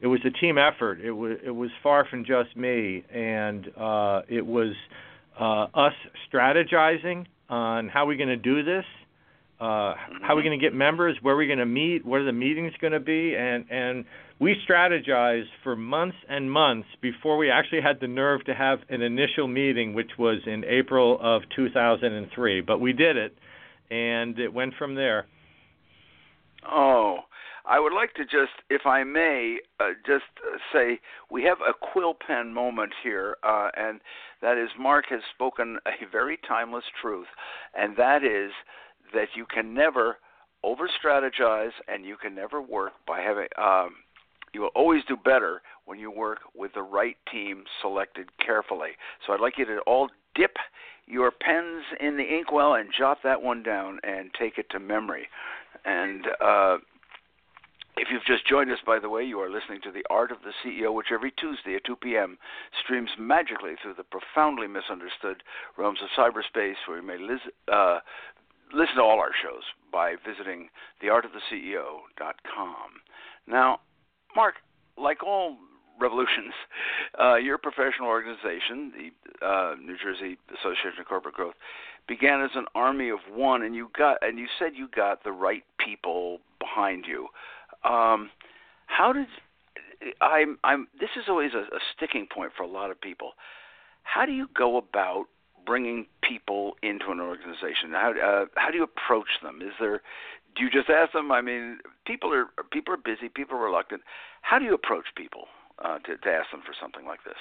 it 0.00 0.06
was 0.06 0.20
a 0.24 0.30
team 0.30 0.58
effort. 0.58 1.00
It 1.00 1.10
was 1.10 1.36
it 1.44 1.50
was 1.50 1.70
far 1.82 2.06
from 2.08 2.24
just 2.24 2.56
me, 2.56 3.04
and 3.12 3.66
uh, 3.76 4.22
it 4.28 4.46
was 4.46 4.74
uh, 5.38 5.66
us 5.74 5.94
strategizing 6.32 7.26
on 7.48 7.88
how 7.88 8.06
we're 8.06 8.16
going 8.16 8.28
to 8.28 8.36
do 8.36 8.62
this, 8.62 8.84
uh, 9.64 9.94
how 10.20 10.34
are 10.34 10.36
we 10.36 10.42
going 10.42 10.58
to 10.58 10.62
get 10.62 10.74
members, 10.74 11.16
where 11.22 11.34
are 11.34 11.38
we 11.38 11.46
going 11.46 11.58
to 11.58 11.64
meet, 11.64 12.04
what 12.04 12.20
are 12.20 12.24
the 12.24 12.32
meetings 12.32 12.74
going 12.82 12.92
to 12.92 13.00
be, 13.00 13.34
and 13.34 13.64
and 13.70 14.04
we 14.38 14.54
strategized 14.68 15.48
for 15.62 15.74
months 15.74 16.18
and 16.28 16.52
months 16.52 16.88
before 17.00 17.38
we 17.38 17.50
actually 17.50 17.80
had 17.80 17.98
the 17.98 18.06
nerve 18.06 18.44
to 18.44 18.54
have 18.54 18.80
an 18.90 19.00
initial 19.00 19.48
meeting, 19.48 19.94
which 19.94 20.10
was 20.18 20.40
in 20.44 20.66
April 20.66 21.18
of 21.22 21.42
2003. 21.56 22.60
But 22.60 22.78
we 22.78 22.92
did 22.92 23.16
it, 23.16 23.38
and 23.90 24.38
it 24.38 24.52
went 24.52 24.74
from 24.78 24.96
there. 24.96 25.24
Oh, 26.70 27.20
I 27.64 27.80
would 27.80 27.94
like 27.94 28.12
to 28.14 28.24
just, 28.24 28.52
if 28.68 28.84
I 28.84 29.02
may, 29.02 29.60
uh, 29.80 29.90
just 30.06 30.24
uh, 30.46 30.58
say 30.74 31.00
we 31.30 31.42
have 31.44 31.58
a 31.66 31.72
quill 31.72 32.14
pen 32.14 32.52
moment 32.52 32.92
here, 33.02 33.38
uh, 33.42 33.70
and 33.74 34.00
that 34.42 34.58
is 34.58 34.68
Mark 34.78 35.06
has 35.08 35.20
spoken 35.34 35.78
a 35.86 36.06
very 36.12 36.38
timeless 36.46 36.84
truth, 37.00 37.28
and 37.74 37.96
that 37.96 38.22
is 38.22 38.50
that 39.14 39.28
you 39.34 39.46
can 39.46 39.74
never 39.74 40.18
over 40.62 40.88
strategize 40.88 41.72
and 41.88 42.04
you 42.04 42.16
can 42.16 42.34
never 42.34 42.60
work 42.60 42.92
by 43.06 43.20
having 43.20 43.48
um, 43.58 43.96
you 44.52 44.60
will 44.60 44.70
always 44.74 45.02
do 45.08 45.16
better 45.16 45.62
when 45.84 45.98
you 45.98 46.10
work 46.10 46.38
with 46.54 46.72
the 46.74 46.82
right 46.82 47.16
team 47.30 47.64
selected 47.82 48.28
carefully. 48.38 48.90
So 49.26 49.32
I'd 49.32 49.40
like 49.40 49.58
you 49.58 49.64
to 49.64 49.78
all 49.80 50.08
dip 50.36 50.56
your 51.06 51.30
pens 51.32 51.82
in 52.00 52.16
the 52.16 52.22
inkwell 52.22 52.74
and 52.74 52.88
jot 52.96 53.18
that 53.24 53.42
one 53.42 53.62
down 53.62 53.98
and 54.04 54.30
take 54.38 54.56
it 54.56 54.66
to 54.70 54.78
memory. 54.78 55.26
And 55.84 56.26
uh, 56.40 56.76
If 57.96 58.08
you've 58.10 58.24
just 58.24 58.46
joined 58.48 58.70
us, 58.72 58.78
by 58.84 58.98
the 58.98 59.08
way, 59.08 59.22
you 59.22 59.38
are 59.40 59.50
listening 59.50 59.80
to 59.82 59.92
The 59.92 60.04
Art 60.10 60.32
of 60.32 60.38
the 60.42 60.52
CEO, 60.64 60.92
which 60.92 61.12
every 61.12 61.32
Tuesday 61.32 61.76
at 61.76 61.84
2 61.84 61.96
p.m. 61.96 62.38
streams 62.82 63.10
magically 63.18 63.74
through 63.80 63.94
the 63.94 64.04
profoundly 64.04 64.66
misunderstood 64.66 65.42
realms 65.76 66.00
of 66.02 66.08
cyberspace, 66.18 66.74
where 66.88 67.00
you 67.00 67.06
may 67.06 67.18
lis- 67.18 67.52
uh, 67.72 68.00
listen 68.74 68.96
to 68.96 69.02
all 69.02 69.18
our 69.20 69.32
shows 69.42 69.62
by 69.92 70.14
visiting 70.26 70.68
theartoftheceo.com. 71.02 72.90
Now, 73.46 73.80
Mark, 74.34 74.54
like 74.98 75.22
all 75.22 75.56
revolutions, 76.00 76.52
uh, 77.20 77.36
your 77.36 77.58
professional 77.58 78.08
organization, 78.08 78.92
the 79.40 79.46
uh, 79.46 79.74
New 79.80 79.96
Jersey 79.96 80.38
Association 80.50 81.00
of 81.00 81.06
Corporate 81.06 81.34
Growth, 81.34 81.54
began 82.08 82.42
as 82.42 82.50
an 82.54 82.66
army 82.74 83.10
of 83.10 83.18
one, 83.32 83.62
and 83.62 83.74
you 83.74 83.90
got 83.96 84.18
and 84.22 84.38
you 84.38 84.46
said 84.58 84.72
you 84.74 84.88
got 84.94 85.24
the 85.24 85.32
right 85.32 85.62
people 85.84 86.40
behind 86.58 87.06
you. 87.06 87.28
Um, 87.88 88.30
how 88.86 89.12
did 89.12 89.26
I'm 90.20 90.58
I'm 90.64 90.88
this 90.98 91.10
is 91.16 91.24
always 91.28 91.52
a, 91.54 91.60
a 91.74 91.80
sticking 91.96 92.26
point 92.32 92.52
for 92.56 92.62
a 92.62 92.68
lot 92.68 92.90
of 92.90 93.00
people. 93.00 93.32
How 94.02 94.26
do 94.26 94.32
you 94.32 94.48
go 94.54 94.76
about 94.76 95.26
bringing 95.64 96.06
people 96.22 96.74
into 96.82 97.10
an 97.10 97.20
organization? 97.20 97.92
How 97.92 98.12
uh, 98.12 98.46
how 98.56 98.70
do 98.70 98.76
you 98.76 98.84
approach 98.84 99.28
them? 99.42 99.60
Is 99.62 99.72
there 99.80 100.02
do 100.56 100.64
you 100.64 100.70
just 100.70 100.88
ask 100.88 101.12
them? 101.12 101.32
I 101.32 101.40
mean, 101.40 101.78
people 102.06 102.32
are 102.32 102.46
people 102.70 102.94
are 102.94 102.98
busy, 102.98 103.28
people 103.34 103.56
are 103.56 103.64
reluctant. 103.64 104.02
How 104.42 104.58
do 104.58 104.64
you 104.64 104.74
approach 104.74 105.06
people 105.16 105.46
uh, 105.84 105.98
to 105.98 106.16
to 106.16 106.28
ask 106.30 106.50
them 106.50 106.62
for 106.64 106.74
something 106.80 107.06
like 107.06 107.24
this? 107.24 107.38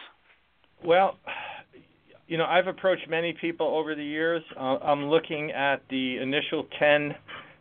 Well, 0.83 1.17
you 2.27 2.37
know, 2.37 2.45
I've 2.45 2.67
approached 2.67 3.09
many 3.09 3.33
people 3.33 3.67
over 3.67 3.95
the 3.95 4.03
years. 4.03 4.43
Uh, 4.57 4.77
I'm 4.77 5.05
looking 5.05 5.51
at 5.51 5.81
the 5.89 6.17
initial 6.17 6.67
10 6.79 7.15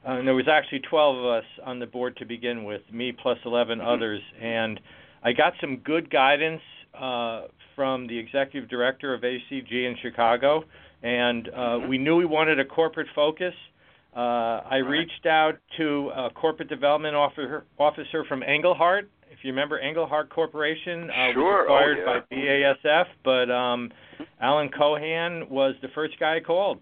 uh, 0.07 0.13
and 0.13 0.27
there 0.27 0.35
was 0.35 0.49
actually 0.51 0.81
12 0.81 1.17
of 1.19 1.25
us 1.27 1.45
on 1.65 1.79
the 1.79 1.87
board 1.87 2.17
to 2.17 2.25
begin 2.25 2.65
with, 2.65 2.83
me 2.93 3.13
plus 3.13 3.39
11 3.45 3.79
mm-hmm. 3.79 3.87
others, 3.87 4.21
and 4.41 4.81
I 5.23 5.33
got 5.33 5.53
some 5.61 5.77
good 5.77 6.11
guidance 6.11 6.63
uh, 6.99 7.43
from 7.75 8.07
the 8.07 8.19
executive 8.19 8.69
director 8.69 9.15
of 9.15 9.23
ACG 9.23 9.71
in 9.73 9.97
Chicago, 10.03 10.65
and 11.03 11.49
uh, 11.49 11.53
mm-hmm. 11.53 11.89
we 11.89 11.99
knew 11.99 12.17
we 12.17 12.27
wanted 12.27 12.61
a 12.61 12.65
corporate 12.65 13.09
focus. 13.15 13.55
Uh, 14.15 14.61
I 14.69 14.77
reached 14.77 15.27
out 15.27 15.55
to 15.79 16.11
a 16.15 16.31
corporate 16.31 16.69
development 16.69 17.17
officer, 17.17 17.65
officer 17.79 18.25
from 18.29 18.43
Engelhard. 18.43 19.03
If 19.31 19.39
you 19.43 19.51
remember, 19.51 19.81
Engelhard 19.83 20.29
Corporation 20.29 21.11
uh, 21.11 21.33
sure. 21.33 21.43
was 21.43 21.65
acquired 21.65 21.99
oh, 22.07 22.21
yeah. 22.31 22.75
by 22.85 22.91
BASF, 22.91 23.05
but 23.25 23.51
um. 23.51 23.91
Alan 24.41 24.69
Cohan 24.71 25.49
was 25.49 25.75
the 25.83 25.89
first 25.95 26.19
guy 26.19 26.37
I 26.37 26.41
called, 26.41 26.79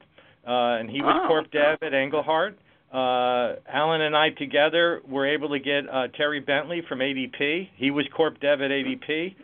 uh, 0.47 0.81
and 0.81 0.91
he 0.91 1.03
was 1.03 1.21
oh. 1.23 1.29
corp 1.29 1.51
dev 1.51 1.79
at 1.83 1.93
Engelhard. 1.93 2.55
Uh, 2.93 3.61
Alan 3.69 4.01
and 4.01 4.17
I 4.17 4.31
together 4.31 5.01
were 5.09 5.27
able 5.27 5.51
to 5.51 5.61
get 5.61 5.89
uh, 5.89 6.09
Terry 6.17 6.41
Bentley 6.41 6.83
from 6.89 6.99
ADP. 6.99 7.69
He 7.77 7.91
was 7.91 8.07
corp 8.17 8.41
dev 8.41 8.61
at 8.61 8.71
ADP. 8.71 9.37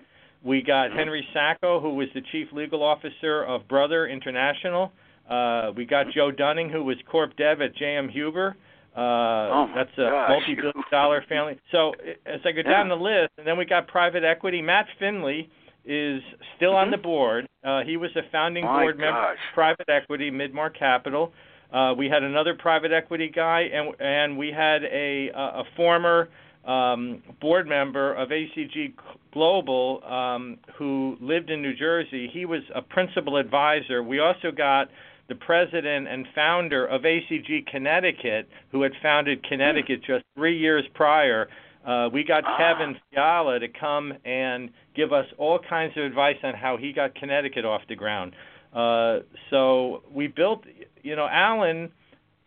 We 0.46 0.62
got 0.62 0.92
Henry 0.92 1.26
Sacco, 1.34 1.80
who 1.80 1.94
was 1.94 2.06
the 2.14 2.20
chief 2.30 2.46
legal 2.52 2.82
officer 2.82 3.42
of 3.44 3.66
Brother 3.66 4.06
International. 4.06 4.92
Uh, 5.28 5.72
we 5.76 5.84
got 5.84 6.06
Joe 6.14 6.30
Dunning, 6.30 6.70
who 6.70 6.84
was 6.84 6.96
corp 7.10 7.36
dev 7.36 7.60
at 7.60 7.74
JM 7.74 8.08
Huber. 8.12 8.54
Uh, 8.96 9.00
oh 9.00 9.68
that's 9.74 9.90
a 9.98 10.02
gosh. 10.08 10.28
multi-billion 10.30 10.84
dollar 10.90 11.24
family. 11.28 11.58
So 11.72 11.92
as 12.24 12.40
I 12.44 12.52
go 12.52 12.62
down 12.62 12.88
Yeah. 12.88 12.94
the 12.94 13.02
list, 13.02 13.32
and 13.38 13.46
then 13.46 13.58
we 13.58 13.64
got 13.64 13.88
private 13.88 14.22
equity. 14.24 14.62
Matt 14.62 14.86
Finley 15.00 15.50
is 15.84 16.22
still 16.56 16.76
on 16.76 16.88
Mhm. 16.88 16.92
the 16.92 16.98
board. 16.98 17.48
Uh, 17.64 17.82
he 17.82 17.96
was 17.96 18.14
a 18.16 18.22
founding 18.30 18.64
My 18.64 18.82
board 18.82 18.98
member 18.98 19.32
of 19.32 19.38
private 19.52 19.88
equity, 19.88 20.30
Midmark 20.30 20.74
Capital. 20.74 21.32
Uh, 21.72 21.92
we 21.98 22.08
had 22.08 22.22
another 22.22 22.54
private 22.54 22.92
equity 22.92 23.28
guy, 23.28 23.62
and 23.62 23.94
and 24.00 24.38
we 24.38 24.52
had 24.52 24.84
a 24.84 25.30
a 25.34 25.64
former 25.74 26.28
um, 26.66 27.22
board 27.40 27.68
member 27.68 28.14
of 28.14 28.30
ACG 28.30 28.92
Global 29.32 30.02
um, 30.04 30.58
who 30.76 31.16
lived 31.20 31.50
in 31.50 31.62
New 31.62 31.74
Jersey. 31.74 32.28
He 32.32 32.44
was 32.44 32.62
a 32.74 32.82
principal 32.82 33.36
advisor. 33.36 34.02
We 34.02 34.18
also 34.18 34.50
got 34.50 34.88
the 35.28 35.34
president 35.34 36.08
and 36.08 36.26
founder 36.34 36.86
of 36.86 37.02
ACG 37.02 37.66
Connecticut, 37.66 38.48
who 38.70 38.82
had 38.82 38.92
founded 39.02 39.42
Connecticut 39.44 40.00
just 40.06 40.24
three 40.34 40.56
years 40.58 40.84
prior. 40.94 41.48
Uh, 41.84 42.08
we 42.12 42.24
got 42.24 42.44
Ah. 42.44 42.56
Kevin 42.56 42.96
Fiala 43.10 43.58
to 43.60 43.68
come 43.68 44.12
and 44.24 44.70
give 44.94 45.12
us 45.12 45.26
all 45.38 45.58
kinds 45.58 45.96
of 45.96 46.04
advice 46.04 46.36
on 46.42 46.54
how 46.54 46.76
he 46.76 46.92
got 46.92 47.14
Connecticut 47.14 47.64
off 47.64 47.82
the 47.88 47.96
ground. 47.96 48.34
Uh, 48.72 49.20
so 49.50 50.02
we 50.12 50.26
built, 50.26 50.64
you 51.02 51.16
know, 51.16 51.28
Alan 51.30 51.90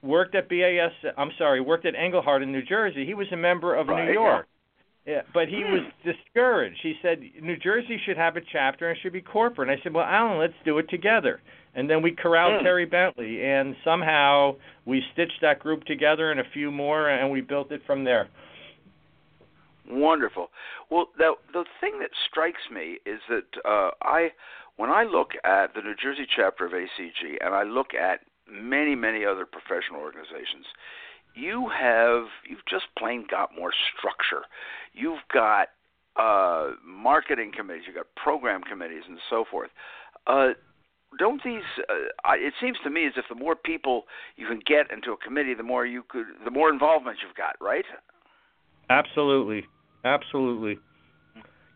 worked 0.01 0.36
at 0.36 0.50
BAS. 0.50 0.91
I'm 1.18 1.32
sorry, 1.38 1.62
worked 1.62 1.86
at 1.86 1.94
Engelhard 1.94 2.44
in 2.44 2.51
New 2.51 2.63
Jersey. 2.63 3.06
He 3.06 3.13
was 3.13 3.27
a 3.32 3.38
member 3.38 3.75
of 3.75 3.88
Right, 3.88 4.06
New 4.06 4.13
York. 4.13 4.48
Yeah, 5.06 5.22
but 5.34 5.48
he 5.48 5.62
Hmm. 5.63 5.72
was 5.72 5.82
discouraged. 6.03 6.79
He 6.82 6.96
said 7.01 7.24
New 7.41 7.58
Jersey 7.58 7.98
should 8.06 8.18
have 8.18 8.38
a 8.38 8.41
chapter 8.41 8.89
and 8.89 8.98
it 8.98 9.01
should 9.01 9.13
be 9.13 9.22
corporate. 9.22 9.70
And 9.70 9.79
I 9.79 9.82
said, 9.82 9.94
well, 9.94 10.06
Alan, 10.06 10.38
let's 10.38 10.53
do 10.63 10.77
it 10.77 10.89
together. 10.89 11.41
And 11.74 11.89
then 11.89 12.01
we 12.01 12.12
corralled 12.12 12.58
Hmm. 12.60 12.63
Terry 12.63 12.86
Bentley, 12.86 13.44
and 13.44 13.75
somehow 13.84 14.56
we 14.86 15.01
stitched 15.13 15.41
that 15.41 15.60
group 15.60 15.84
together 15.86 16.32
and 16.32 16.39
a 16.39 16.44
few 16.53 16.72
more, 16.72 17.10
and 17.10 17.32
we 17.32 17.41
built 17.41 17.72
it 17.72 17.82
from 17.86 18.03
there. 18.03 18.27
Wonderful. 19.89 20.51
Well, 20.89 21.08
the 21.18 21.34
the 21.53 21.65
thing 21.82 22.00
that 22.00 22.12
strikes 22.29 22.70
me 22.72 23.00
is 23.06 23.20
that 23.29 23.48
uh, 23.65 23.91
I, 24.03 24.32
when 24.77 24.91
I 24.91 25.03
look 25.03 25.32
at 25.44 25.74
the 25.74 25.82
New 25.82 25.96
Jersey 25.96 26.27
chapter 26.36 26.65
of 26.65 26.74
ACG, 26.74 27.38
and 27.41 27.56
I 27.56 27.63
look 27.63 27.94
at 27.96 28.20
many 28.51 28.96
many 28.96 29.25
other 29.25 29.46
professional 29.46 30.01
organizations, 30.01 30.65
you 31.36 31.70
have 31.70 32.25
you've 32.48 32.65
just 32.70 32.86
plain 32.98 33.25
got 33.29 33.56
more 33.56 33.72
structure. 33.98 34.46
You've 34.94 35.24
got 35.34 35.70
uh, 36.15 36.72
marketing 36.86 37.51
committees, 37.56 37.84
you've 37.88 37.96
got 37.96 38.08
program 38.15 38.62
committees, 38.62 39.03
and 39.08 39.18
so 39.29 39.46
forth. 39.50 39.70
Uh, 40.27 40.50
don't 41.18 41.41
these? 41.44 41.63
Uh, 41.89 42.34
it 42.34 42.53
seems 42.62 42.77
to 42.84 42.89
me 42.89 43.08
as 43.08 43.13
if 43.15 43.25
the 43.29 43.36
more 43.36 43.56
people 43.56 44.03
you 44.36 44.48
can 44.48 44.60
get 44.65 44.91
into 44.91 45.12
a 45.12 45.18
committee, 45.18 45.53
the 45.53 45.63
more 45.63 45.86
you 45.86 46.03
could, 46.08 46.25
the 46.46 46.51
more 46.51 46.70
involvement 46.70 47.18
you've 47.25 47.36
got, 47.36 47.56
right? 47.62 47.86
Absolutely, 48.89 49.65
absolutely. 50.03 50.79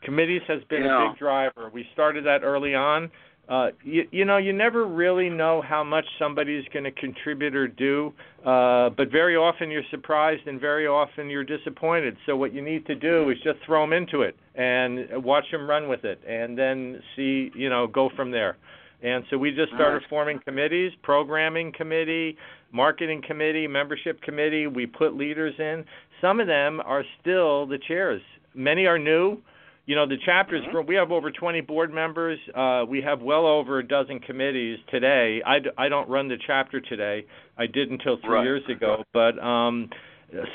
Committees 0.03 0.41
has 0.47 0.63
been 0.65 0.83
Yeah. 0.83 1.05
a 1.05 1.09
big 1.09 1.17
driver. 1.17 1.69
We 1.69 1.87
started 1.93 2.25
that 2.25 2.43
early 2.43 2.75
on. 2.75 3.09
Uh, 3.49 3.67
you, 3.83 4.07
you 4.11 4.23
know, 4.23 4.37
you 4.37 4.53
never 4.53 4.85
really 4.85 5.29
know 5.29 5.61
how 5.61 5.83
much 5.83 6.05
somebody's 6.17 6.63
going 6.71 6.85
to 6.85 6.91
contribute 6.91 7.53
or 7.55 7.67
do, 7.67 8.13
uh, 8.45 8.89
but 8.89 9.11
very 9.11 9.35
often 9.35 9.69
you're 9.69 9.83
surprised 9.91 10.47
and 10.47 10.61
very 10.61 10.87
often 10.87 11.29
you're 11.29 11.43
disappointed. 11.43 12.15
So 12.25 12.37
what 12.37 12.53
you 12.53 12.61
need 12.61 12.85
to 12.85 12.95
do 12.95 13.29
is 13.29 13.37
just 13.43 13.59
throw 13.65 13.81
them 13.81 13.91
into 13.91 14.21
it 14.21 14.37
and 14.55 15.21
watch 15.23 15.43
them 15.51 15.69
run 15.69 15.89
with 15.89 16.05
it, 16.05 16.21
and 16.25 16.57
then 16.57 17.01
see, 17.15 17.51
you 17.53 17.69
know, 17.69 17.85
go 17.85 18.09
from 18.15 18.31
there. 18.31 18.55
And 19.01 19.25
so 19.29 19.37
we 19.37 19.51
just 19.51 19.73
started 19.73 19.97
Right. 19.97 20.09
forming 20.09 20.39
committees, 20.39 20.93
programming 21.01 21.73
committee, 21.73 22.37
marketing 22.71 23.21
committee, 23.27 23.67
membership 23.67 24.21
committee. 24.21 24.67
We 24.67 24.85
put 24.85 25.17
leaders 25.17 25.59
in. 25.59 25.83
Some 26.21 26.39
of 26.39 26.47
them 26.47 26.81
are 26.85 27.03
still 27.19 27.65
the 27.65 27.77
chairs. 27.79 28.21
Many 28.55 28.85
are 28.85 28.97
new. 28.97 29.41
You 29.85 29.95
know, 29.95 30.05
the 30.05 30.17
chapters, 30.17 30.63
Mhm. 30.65 30.85
we 30.87 30.95
have 30.95 31.11
over 31.11 31.29
20 31.29 31.59
board 31.61 31.93
members. 31.93 32.39
Uh, 32.55 32.85
we 32.87 33.01
have 33.01 33.21
well 33.21 33.45
over 33.45 33.79
a 33.79 33.83
dozen 33.83 34.19
committees 34.21 34.79
today. 34.87 35.41
I, 35.45 35.59
d- 35.59 35.71
I 35.77 35.89
don't 35.89 36.07
run 36.07 36.29
the 36.29 36.37
chapter 36.37 36.79
today. 36.79 37.25
I 37.57 37.67
did 37.67 37.91
until 37.91 38.15
three 38.17 38.29
Right. 38.35 38.43
years 38.45 38.63
ago. 38.69 39.03
But 39.11 39.37
um, 39.43 39.89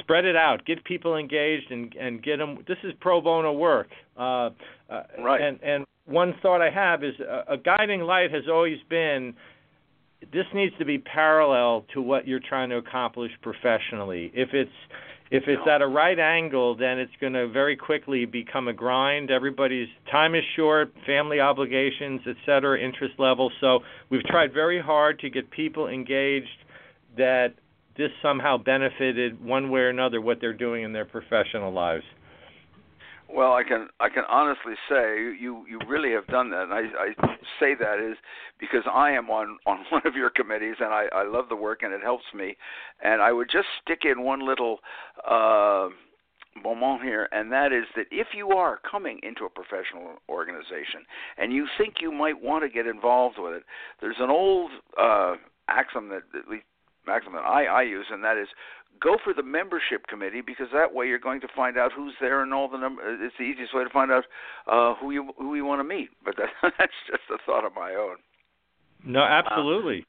spread 0.01 0.25
it 0.25 0.35
out. 0.35 0.65
Get 0.65 0.83
people 0.85 1.17
engaged 1.17 1.71
and, 1.71 1.95
and 1.97 2.23
get 2.23 2.39
them. 2.39 2.65
This 2.67 2.79
is 2.85 2.95
pro 3.01 3.21
bono 3.21 3.53
work. 3.53 3.89
Uh, 4.17 4.51
uh, 4.89 5.03
Right. 5.19 5.41
And, 5.43 5.59
and 5.63 5.85
one 6.07 6.33
thought 6.41 6.63
I 6.63 6.71
have 6.71 7.05
is 7.05 7.21
a, 7.21 7.45
a 7.49 7.57
guiding 7.59 8.01
light 8.01 8.31
has 8.33 8.49
always 8.49 8.79
been 8.89 9.35
this 10.33 10.47
needs 10.53 10.77
to 10.79 10.85
be 10.85 10.99
parallel 10.99 11.85
to 11.95 12.03
what 12.03 12.27
you're 12.27 12.41
trying 12.41 12.71
to 12.71 12.77
accomplish 12.77 13.31
professionally. 13.41 14.33
If 14.35 14.53
it's 14.53 14.71
if 15.31 15.45
it's 15.47 15.67
at 15.71 15.83
a 15.83 15.87
right 15.87 16.19
angle, 16.19 16.75
then 16.77 16.99
it's 16.99 17.13
going 17.21 17.35
to 17.35 17.49
very 17.49 17.77
quickly 17.77 18.25
become 18.25 18.69
a 18.69 18.73
grind. 18.73 19.31
Everybody's 19.31 19.89
time 20.11 20.35
is 20.35 20.43
short, 20.57 20.93
family 21.07 21.41
obligations, 21.41 22.21
et 22.27 22.37
cetera, 22.47 22.81
interest 22.81 23.15
levels. 23.19 23.53
So 23.61 23.81
we've 24.11 24.25
tried 24.25 24.53
very 24.53 24.81
hard 24.81 25.19
to 25.21 25.31
get 25.31 25.51
people 25.51 25.89
engaged 25.89 26.49
that 27.17 27.55
this 27.97 28.11
somehow 28.23 28.57
benefited 28.57 29.45
one 29.45 29.71
way 29.71 29.81
or 29.81 29.89
another 29.91 30.21
what 30.21 30.41
they're 30.41 30.53
doing 30.53 30.85
in 30.85 30.93
their 30.93 31.05
professional 31.05 31.73
lives. 31.73 32.05
Well, 33.31 33.53
I 33.53 33.63
can 33.63 33.89
I 34.01 34.09
can 34.09 34.25
honestly 34.29 34.75
say 34.89 35.19
you 35.39 35.65
you 35.69 35.79
really 35.87 36.13
have 36.13 36.27
done 36.29 36.51
that, 36.51 36.63
and 36.63 36.73
I, 36.73 36.81
I 36.99 37.37
say 37.61 37.75
that 37.79 38.01
is 38.01 38.17
because 38.59 38.85
I 38.91 39.11
am 39.11 39.29
on 39.31 39.59
on 39.67 39.85
one 39.91 40.03
of 40.07 40.15
your 40.15 40.31
committees, 40.31 40.77
and 40.81 40.89
I 40.93 41.07
I 41.13 41.25
love 41.25 41.49
the 41.49 41.57
work, 41.57 41.83
and 41.83 41.93
it 41.93 42.01
helps 42.03 42.25
me. 42.35 42.57
And 43.03 43.21
I 43.21 43.33
would 43.33 43.49
just 43.51 43.69
stick 43.83 44.01
in 44.05 44.23
one 44.23 44.47
little 44.47 44.79
uh, 45.29 45.89
moment 46.63 47.03
here, 47.03 47.29
and 47.31 47.53
that 47.53 47.73
is 47.73 47.85
that 47.97 48.07
if 48.11 48.29
you 48.35 48.51
are 48.51 48.81
coming 48.91 49.21
into 49.23 49.45
a 49.45 49.51
professional 49.51 50.17
organization 50.29 51.05
and 51.37 51.53
you 51.53 51.67
think 51.77 51.97
you 52.01 52.11
might 52.11 52.41
want 52.43 52.65
to 52.65 52.69
get 52.69 52.87
involved 52.87 53.37
with 53.39 53.55
it, 53.55 53.63
there's 54.01 54.17
an 54.21 54.31
old 54.31 54.71
uh, 55.01 55.35
axiom 55.69 56.09
that 56.09 56.23
at 56.37 56.49
least 56.49 56.65
maxim 57.07 57.33
that 57.33 57.45
I, 57.45 57.65
I 57.65 57.83
use, 57.83 58.07
and 58.11 58.23
that 58.25 58.37
is 58.37 58.49
go 59.01 59.17
for 59.23 59.33
the 59.35 59.43
membership 59.43 60.07
committee 60.07 60.41
because 60.41 60.69
that 60.73 60.95
way 60.95 61.07
you're 61.07 61.19
going 61.19 61.41
to 61.41 61.49
find 61.55 61.79
out 61.79 61.93
who's 61.95 62.15
there 62.21 62.43
and 62.43 62.53
all 62.53 62.69
the 62.69 62.79
number. 62.79 63.03
It's 63.25 63.35
the 63.39 63.45
easiest 63.45 63.75
way 63.75 63.85
to 63.85 63.91
find 63.91 64.11
out 64.11 64.25
uh, 64.71 64.95
who 65.01 65.11
you 65.11 65.33
who 65.39 65.55
you 65.55 65.65
want 65.65 65.81
to 65.81 65.85
meet. 65.85 66.11
But 66.25 66.37
that, 66.37 66.73
that's 66.79 66.93
just 67.11 67.23
a 67.33 67.39
thought 67.45 67.65
of 67.65 67.75
my 67.75 67.95
own. 67.95 68.17
No, 69.05 69.21
absolutely. 69.23 70.05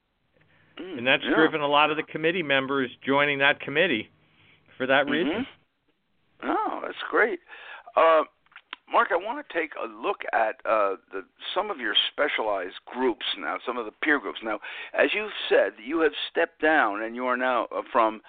Uh, 0.80 0.84
and 0.98 1.06
that's 1.06 1.24
yeah. 1.24 1.36
driven 1.36 1.62
a 1.62 1.68
lot 1.68 1.92
of 1.92 1.98
the 1.98 2.04
committee 2.04 2.44
members 2.44 2.90
joining 3.06 3.40
that 3.40 3.60
committee 3.60 4.10
for 4.78 4.86
that 4.88 5.06
Mhm. 5.06 5.12
reason. 5.12 5.48
Oh, 6.44 6.80
that's 6.82 6.98
great. 7.10 7.40
Uh, 7.96 8.24
Mark, 8.92 9.10
I 9.12 9.18
want 9.18 9.46
to 9.46 9.54
take 9.54 9.74
a 9.76 9.86
look 9.88 10.22
at 10.34 10.56
uh, 10.66 10.96
the, 11.12 11.24
some 11.54 11.70
of 11.70 11.80
your 11.80 11.94
specialized 12.12 12.76
groups 12.86 13.26
now, 13.38 13.58
some 13.66 13.78
of 13.78 13.86
the 13.86 13.92
peer 13.92 14.20
groups. 14.20 14.40
Now, 14.44 14.60
as 14.94 15.10
you've 15.14 15.32
said, 15.48 15.74
you 15.84 16.00
have 16.00 16.14
stepped 16.32 16.60
down 16.62 17.04
and 17.04 17.16
you 17.16 17.26
are 17.28 17.38
now 17.38 17.68
uh, 17.76 17.82
from 17.92 18.22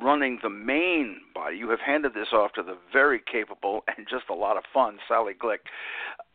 running 0.00 0.38
the 0.42 0.50
main 0.50 1.20
body. 1.34 1.56
You 1.56 1.68
have 1.70 1.80
handed 1.80 2.14
this 2.14 2.28
off 2.32 2.52
to 2.54 2.62
the 2.62 2.76
very 2.92 3.20
capable 3.30 3.82
and 3.96 4.06
just 4.08 4.24
a 4.30 4.34
lot 4.34 4.56
of 4.56 4.64
fun 4.72 4.98
Sally 5.08 5.34
Glick, 5.34 5.58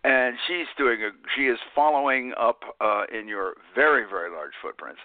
and 0.04 0.36
she's 0.48 0.68
doing 0.78 1.02
a. 1.04 1.10
She 1.36 1.44
is 1.44 1.60
following 1.74 2.34
up 2.40 2.62
uh, 2.82 3.04
in 3.14 3.28
your 3.28 3.56
very 3.76 4.06
very 4.10 4.30
large 4.32 4.54
footprints, 4.62 5.02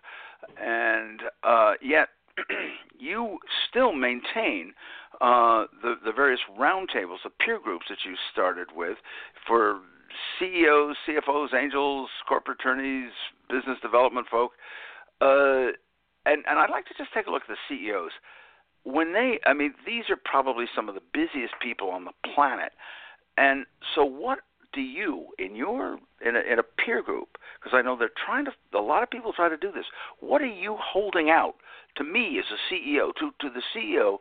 and 0.61 1.21
uh, 1.45 1.73
yet 1.83 2.09
you 2.99 3.39
still 3.69 3.93
maintain 3.93 4.73
uh, 5.21 5.65
the 5.83 5.95
the 6.05 6.13
various 6.15 6.41
roundtables, 6.59 7.19
the 7.25 7.31
peer 7.45 7.59
groups 7.63 7.87
that 7.89 7.99
you 8.05 8.15
started 8.33 8.69
with 8.75 8.99
for 9.47 9.81
CEOs, 10.39 10.97
CFOs, 11.09 11.55
angels, 11.55 12.09
corporate 12.29 12.59
attorneys, 12.61 13.13
business 13.49 13.79
development 13.83 14.27
folk. 14.31 14.53
Uh, 15.21 15.73
and 16.27 16.45
and 16.49 16.59
I'd 16.59 16.71
like 16.71 16.87
to 16.87 16.95
just 16.97 17.13
take 17.13 17.27
a 17.27 17.31
look 17.31 17.43
at 17.43 17.49
the 17.49 17.57
CEOs. 17.69 18.13
When 18.85 19.13
they, 19.13 19.39
I 19.47 19.53
mean, 19.53 19.75
these 19.87 20.05
are 20.11 20.17
probably 20.17 20.65
some 20.75 20.89
of 20.89 20.97
the 20.97 21.03
busiest 21.13 21.55
people 21.63 21.91
on 21.91 22.05
the 22.05 22.13
planet. 22.35 22.73
And 23.37 23.65
so, 23.95 24.05
what 24.05 24.41
do 24.73 24.81
you, 24.81 25.27
in 25.39 25.55
your 25.55 25.99
in 26.25 26.37
a, 26.37 26.41
in 26.41 26.59
a 26.59 26.63
peer 26.63 27.03
group, 27.03 27.39
because 27.59 27.77
I 27.77 27.83
know 27.83 27.97
they're 27.97 28.11
trying 28.25 28.47
to, 28.47 28.53
a 28.77 28.81
lot 28.81 29.03
of 29.03 29.11
people 29.11 29.33
try 29.33 29.49
to 29.49 29.57
do 29.57 29.71
this. 29.73 29.85
What 30.21 30.43
are 30.43 30.47
you 30.47 30.77
holding 30.81 31.31
out 31.31 31.55
to 31.97 32.05
me 32.05 32.39
as 32.39 32.45
a 32.51 32.75
CEO, 32.75 33.15
to 33.17 33.31
to 33.41 33.51
the 33.51 33.63
CEO, 33.75 34.15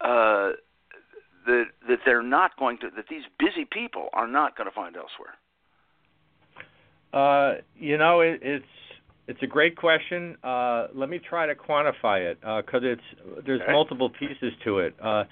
uh, 0.00 0.56
that 1.46 1.64
that 1.88 1.98
they're 2.04 2.22
not 2.22 2.56
going 2.58 2.78
to, 2.78 2.90
that 2.96 3.06
these 3.08 3.24
busy 3.38 3.66
people 3.70 4.08
are 4.12 4.28
not 4.28 4.56
going 4.56 4.68
to 4.68 4.74
find 4.74 4.96
elsewhere? 4.96 5.34
Uh, 7.12 7.60
you 7.78 7.96
know, 7.96 8.20
it, 8.20 8.40
it's 8.42 8.64
it's 9.26 9.42
a 9.42 9.46
great 9.46 9.76
question. 9.76 10.36
Uh, 10.42 10.88
let 10.94 11.08
me 11.08 11.18
try 11.18 11.46
to 11.46 11.54
quantify 11.54 12.20
it 12.20 12.40
because 12.40 12.82
it's 12.84 13.02
there's 13.46 13.60
Okay. 13.62 13.72
multiple 13.72 14.10
pieces 14.10 14.52
to 14.64 14.80
it. 14.80 14.94
Uh, 15.00 15.24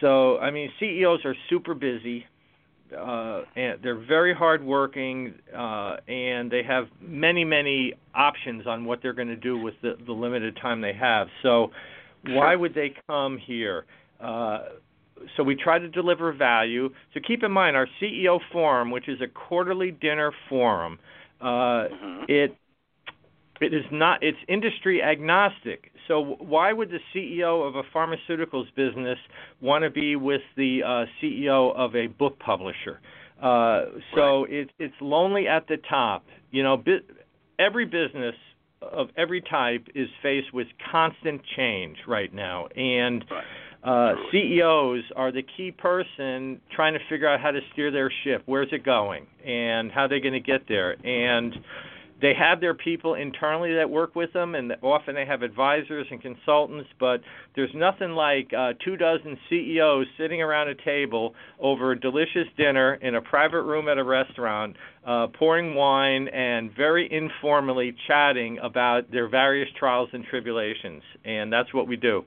so, 0.00 0.38
I 0.38 0.50
mean, 0.50 0.70
CEOs 0.78 1.24
are 1.24 1.34
super 1.48 1.74
busy, 1.74 2.26
uh, 2.96 3.42
and 3.56 3.80
they're 3.82 3.94
very 3.96 4.34
hardworking, 4.34 5.34
uh, 5.54 5.96
and 6.06 6.50
they 6.50 6.62
have 6.62 6.88
many, 7.00 7.44
many 7.44 7.94
options 8.14 8.66
on 8.66 8.84
what 8.84 9.02
they're 9.02 9.14
going 9.14 9.28
to 9.28 9.36
do 9.36 9.58
with 9.58 9.74
the, 9.82 9.96
the 10.06 10.12
limited 10.12 10.56
time 10.56 10.80
they 10.80 10.92
have. 10.92 11.28
So, 11.42 11.72
why 12.26 12.56
would 12.56 12.74
they 12.74 12.94
come 13.08 13.38
here? 13.38 13.86
Uh, 14.20 14.58
so 15.36 15.42
we 15.42 15.54
try 15.54 15.78
to 15.78 15.88
deliver 15.88 16.32
value. 16.32 16.90
So 17.14 17.20
keep 17.26 17.42
in 17.42 17.50
mind 17.52 17.76
our 17.76 17.88
CEO 18.00 18.40
forum, 18.52 18.90
which 18.90 19.08
is 19.08 19.20
a 19.20 19.26
quarterly 19.28 19.90
dinner 19.90 20.32
forum. 20.48 20.98
Uh, 21.40 21.88
Mhm. 21.88 22.24
it 22.28 22.56
it 23.60 23.72
is 23.74 23.84
not 23.90 24.22
it's 24.22 24.38
industry 24.48 25.02
agnostic. 25.02 25.90
So 26.08 26.36
why 26.38 26.72
would 26.72 26.90
the 26.90 27.00
CEO 27.14 27.66
of 27.66 27.74
a 27.76 27.82
pharmaceuticals 27.96 28.66
business 28.76 29.18
want 29.60 29.82
to 29.84 29.90
be 29.90 30.14
with 30.16 30.42
the 30.56 30.82
uh, 30.84 31.04
CEO 31.22 31.74
of 31.74 31.96
a 31.96 32.06
book 32.06 32.38
publisher? 32.38 33.00
Uh, 33.42 33.86
so 34.14 34.44
it, 34.44 34.70
it's 34.78 34.94
lonely 35.00 35.46
at 35.48 35.66
the 35.68 35.76
top. 35.88 36.24
You 36.52 36.62
know, 36.62 36.76
bi- 36.76 37.00
every 37.58 37.84
business 37.84 38.34
of 38.80 39.08
every 39.16 39.40
type 39.40 39.86
is 39.94 40.08
faced 40.22 40.52
with 40.54 40.68
constant 40.90 41.40
change 41.56 41.96
right 42.06 42.32
now, 42.32 42.66
and 42.76 43.24
Right. 43.30 43.44
uh, 43.82 44.14
CEOs 44.30 45.02
are 45.16 45.32
the 45.32 45.42
key 45.56 45.70
person 45.72 46.60
trying 46.74 46.94
to 46.94 47.00
figure 47.08 47.28
out 47.28 47.40
how 47.40 47.50
to 47.50 47.60
steer 47.72 47.90
their 47.90 48.10
ship. 48.24 48.42
Where's 48.46 48.68
it 48.72 48.84
going, 48.84 49.26
and 49.44 49.90
how 49.90 50.06
they're 50.06 50.20
going 50.20 50.34
to 50.34 50.40
get 50.40 50.62
there, 50.68 50.96
and 51.04 51.54
they 52.20 52.32
have 52.34 52.60
their 52.60 52.74
people 52.74 53.14
internally 53.14 53.74
that 53.74 53.88
work 53.88 54.14
with 54.14 54.32
them, 54.32 54.54
and 54.54 54.72
often 54.82 55.14
they 55.14 55.26
have 55.26 55.42
advisors 55.42 56.06
and 56.10 56.20
consultants. 56.20 56.88
But 56.98 57.20
there's 57.54 57.70
nothing 57.74 58.12
like 58.12 58.50
uh, 58.56 58.72
two 58.84 58.96
dozen 58.96 59.36
CEOs 59.50 60.06
sitting 60.18 60.40
around 60.40 60.68
a 60.68 60.74
table 60.74 61.34
over 61.60 61.92
a 61.92 62.00
delicious 62.00 62.46
dinner 62.56 62.94
in 62.94 63.16
a 63.16 63.20
private 63.20 63.62
room 63.62 63.88
at 63.88 63.98
a 63.98 64.04
restaurant, 64.04 64.76
uh, 65.06 65.26
pouring 65.38 65.74
wine 65.74 66.28
and 66.28 66.74
very 66.74 67.10
informally 67.12 67.94
chatting 68.06 68.58
about 68.62 69.10
their 69.10 69.28
various 69.28 69.68
trials 69.78 70.08
and 70.12 70.24
tribulations. 70.24 71.02
And 71.24 71.52
that's 71.52 71.72
what 71.74 71.86
we 71.86 71.96
do. 71.96 72.24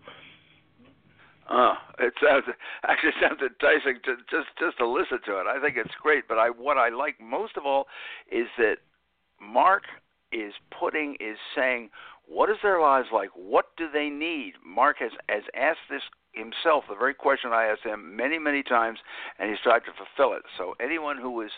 Uh, 1.49 1.73
it 1.97 2.13
sounds 2.21 2.45
actually 2.88 3.12
sounds 3.19 3.41
enticing 3.41 3.99
to 4.06 4.17
just 4.30 4.49
just 4.60 4.78
to 4.78 4.88
listen 4.88 5.17
to 5.25 5.39
it. 5.39 5.47
I 5.47 5.60
think 5.60 5.78
it's 5.78 5.95
great, 5.99 6.28
but 6.28 6.38
I 6.38 6.49
what 6.52 6.78
I 6.78 6.89
like 6.89 7.19
most 7.19 7.58
of 7.58 7.65
all 7.65 7.88
is 8.32 8.45
that 8.60 8.78
Mark 9.41 9.84
is 10.32 10.54
putting 10.78 11.15
is 11.19 11.38
saying 11.56 11.89
what 12.25 12.49
is 12.49 12.58
their 12.62 12.80
lives 12.80 13.08
like? 13.12 13.30
What 13.34 13.65
do 13.75 13.88
they 13.91 14.10
need? 14.10 14.54
Mark 14.63 14.97
has 14.99 15.12
has 15.28 15.43
asked 15.56 15.89
this 15.89 16.04
himself, 16.34 16.84
the 16.88 16.95
very 16.95 17.13
question 17.13 17.52
I 17.52 17.65
asked 17.65 17.84
him 17.84 18.15
many 18.15 18.38
many 18.38 18.62
times, 18.62 18.99
and 19.39 19.49
he's 19.49 19.60
tried 19.63 19.84
to 19.86 19.91
fulfill 19.97 20.38
it. 20.38 20.43
So 20.58 20.75
anyone 20.80 21.17
who 21.17 21.41
is 21.41 21.52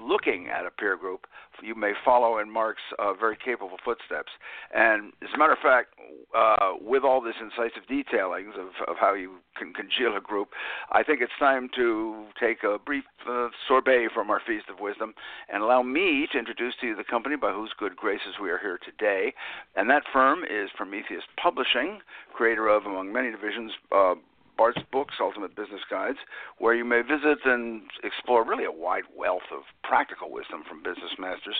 looking 0.00 0.48
at 0.48 0.66
a 0.66 0.70
peer 0.70 0.96
group, 0.96 1.26
you 1.62 1.74
may 1.74 1.92
follow 2.04 2.38
in 2.38 2.50
Mark's 2.50 2.82
uh, 2.98 3.12
very 3.12 3.36
capable 3.36 3.76
footsteps. 3.84 4.32
And 4.74 5.12
as 5.22 5.28
a 5.34 5.38
matter 5.38 5.52
of 5.52 5.58
fact, 5.58 5.94
uh, 6.36 6.74
with 6.80 7.04
all 7.04 7.20
this 7.20 7.34
incisive 7.40 7.86
detailings 7.88 8.54
of, 8.58 8.68
of 8.88 8.96
how 8.98 9.14
you 9.14 9.36
can 9.56 9.72
congeal 9.72 10.16
a 10.16 10.20
group, 10.20 10.50
I 10.90 11.02
think 11.02 11.20
it's 11.20 11.32
time 11.38 11.68
to 11.76 12.26
take 12.40 12.62
a 12.64 12.78
brief 12.78 13.04
uh, 13.28 13.48
sorbet 13.68 14.08
from 14.14 14.30
our 14.30 14.40
feast 14.46 14.66
of 14.70 14.80
wisdom 14.80 15.14
and 15.52 15.62
allow 15.62 15.82
me 15.82 16.26
to 16.32 16.38
introduce 16.38 16.74
to 16.80 16.86
you 16.88 16.96
the 16.96 17.04
company 17.04 17.36
by 17.36 17.52
whose 17.52 17.72
good 17.78 17.96
graces 17.96 18.40
we 18.40 18.50
are 18.50 18.58
here 18.58 18.78
today. 18.84 19.34
And 19.76 19.90
that 19.90 20.04
firm 20.12 20.40
is 20.44 20.70
Prometheus 20.76 21.24
Publishing, 21.40 22.00
creator 22.32 22.68
of, 22.68 22.86
among 22.86 23.12
many 23.12 23.30
divisions, 23.30 23.72
uh, 23.92 24.14
Bart's 24.60 24.82
Books, 24.92 25.14
Ultimate 25.18 25.56
Business 25.56 25.80
Guides, 25.88 26.18
where 26.58 26.74
you 26.74 26.84
may 26.84 27.00
visit 27.00 27.38
and 27.46 27.80
explore 28.04 28.44
really 28.44 28.66
a 28.66 28.70
wide 28.70 29.04
wealth 29.16 29.48
of 29.50 29.62
practical 29.82 30.30
wisdom 30.30 30.64
from 30.68 30.82
business 30.82 31.12
masters. 31.18 31.56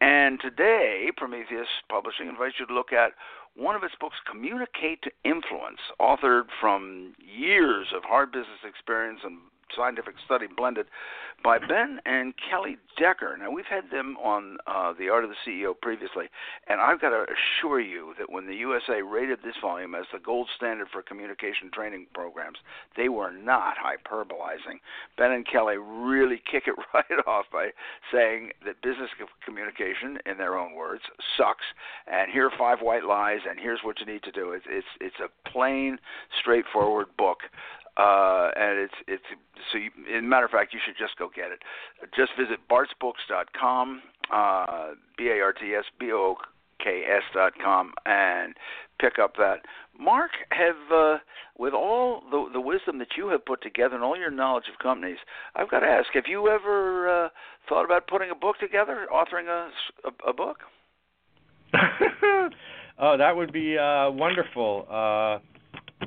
And 0.00 0.38
today, 0.38 1.10
Prometheus 1.16 1.66
Publishing 1.90 2.28
invites 2.28 2.54
you 2.60 2.66
to 2.66 2.72
look 2.72 2.92
at 2.92 3.14
one 3.56 3.74
of 3.74 3.82
its 3.82 3.96
books, 3.98 4.14
Communicate 4.24 5.02
to 5.02 5.10
Influence, 5.24 5.80
authored 6.00 6.46
from 6.60 7.16
years 7.18 7.88
of 7.92 8.04
hard 8.04 8.30
business 8.30 8.62
experience 8.62 9.18
and 9.24 9.38
scientific 9.76 10.14
study 10.24 10.46
blended 10.54 10.86
by 11.42 11.58
Ben 11.58 12.00
and 12.04 12.34
Kelly 12.50 12.78
Decker. 12.98 13.36
Now, 13.38 13.50
we've 13.50 13.68
had 13.70 13.90
them 13.90 14.16
on 14.22 14.58
uh, 14.66 14.92
The 14.98 15.08
Art 15.08 15.24
of 15.24 15.30
the 15.30 15.36
CEO 15.46 15.72
previously, 15.80 16.26
and 16.66 16.80
I've 16.80 17.00
got 17.00 17.10
to 17.10 17.26
assure 17.30 17.80
you 17.80 18.14
that 18.18 18.30
when 18.30 18.46
the 18.46 18.56
USA 18.56 19.02
rated 19.02 19.38
this 19.44 19.54
volume 19.60 19.94
as 19.94 20.06
the 20.12 20.18
gold 20.18 20.48
standard 20.56 20.88
for 20.92 21.02
communication 21.02 21.70
training 21.72 22.06
programs, 22.12 22.58
they 22.96 23.08
were 23.08 23.30
not 23.30 23.74
hyperbolizing. 23.76 24.80
Ben 25.16 25.32
and 25.32 25.46
Kelly 25.46 25.76
really 25.76 26.42
kick 26.50 26.64
it 26.66 26.74
right 26.92 27.26
off 27.26 27.46
by 27.52 27.70
saying 28.12 28.50
that 28.64 28.82
business 28.82 29.10
communication, 29.44 30.18
in 30.26 30.38
their 30.38 30.56
own 30.56 30.74
words, 30.74 31.02
sucks, 31.36 31.64
and 32.06 32.30
here 32.30 32.46
are 32.46 32.58
five 32.58 32.80
white 32.80 33.04
lies, 33.04 33.40
and 33.48 33.58
here's 33.60 33.80
what 33.82 34.00
you 34.00 34.06
need 34.06 34.22
to 34.22 34.32
do. 34.32 34.52
It's 34.52 34.66
it's 34.68 34.86
it's 35.00 35.16
a 35.20 35.50
plain, 35.50 35.98
straightforward 36.40 37.08
book 37.16 37.38
uh, 37.98 38.50
and 38.56 38.78
it's 38.78 38.94
it's 39.08 39.24
so. 39.72 39.78
You, 39.78 39.90
as 40.16 40.22
a 40.22 40.26
matter 40.26 40.46
of 40.46 40.52
fact, 40.52 40.72
you 40.72 40.80
should 40.84 40.96
just 40.96 41.18
go 41.18 41.28
get 41.34 41.50
it. 41.50 41.60
Just 42.16 42.30
visit 42.38 42.60
bartsbooks.com, 42.70 44.02
uh, 44.32 44.94
b 45.16 45.28
a 45.28 45.40
r 45.42 45.52
t 45.52 45.74
s 45.74 45.84
b 45.98 46.12
o 46.12 46.36
k 46.82 47.02
s 47.04 47.22
dot 47.34 47.52
com, 47.62 47.92
and 48.06 48.54
pick 49.00 49.18
up 49.18 49.34
that. 49.36 49.62
Mark, 49.98 50.30
have 50.50 50.76
uh, 50.94 51.18
with 51.58 51.74
all 51.74 52.22
the 52.30 52.46
the 52.52 52.60
wisdom 52.60 52.98
that 52.98 53.16
you 53.16 53.28
have 53.28 53.44
put 53.44 53.62
together 53.62 53.96
and 53.96 54.04
all 54.04 54.16
your 54.16 54.30
knowledge 54.30 54.68
of 54.72 54.78
companies, 54.80 55.18
I've 55.56 55.70
got 55.70 55.80
to 55.80 55.86
ask: 55.86 56.06
Have 56.14 56.28
you 56.28 56.48
ever 56.48 57.24
uh, 57.24 57.28
thought 57.68 57.84
about 57.84 58.06
putting 58.06 58.30
a 58.30 58.34
book 58.36 58.58
together, 58.60 59.08
authoring 59.12 59.48
a 59.48 59.70
a, 60.06 60.30
a 60.30 60.32
book? 60.32 60.58
oh, 62.98 63.16
that 63.18 63.34
would 63.34 63.52
be 63.52 63.76
uh, 63.76 64.10
wonderful. 64.10 64.86
Uh, 64.88 65.38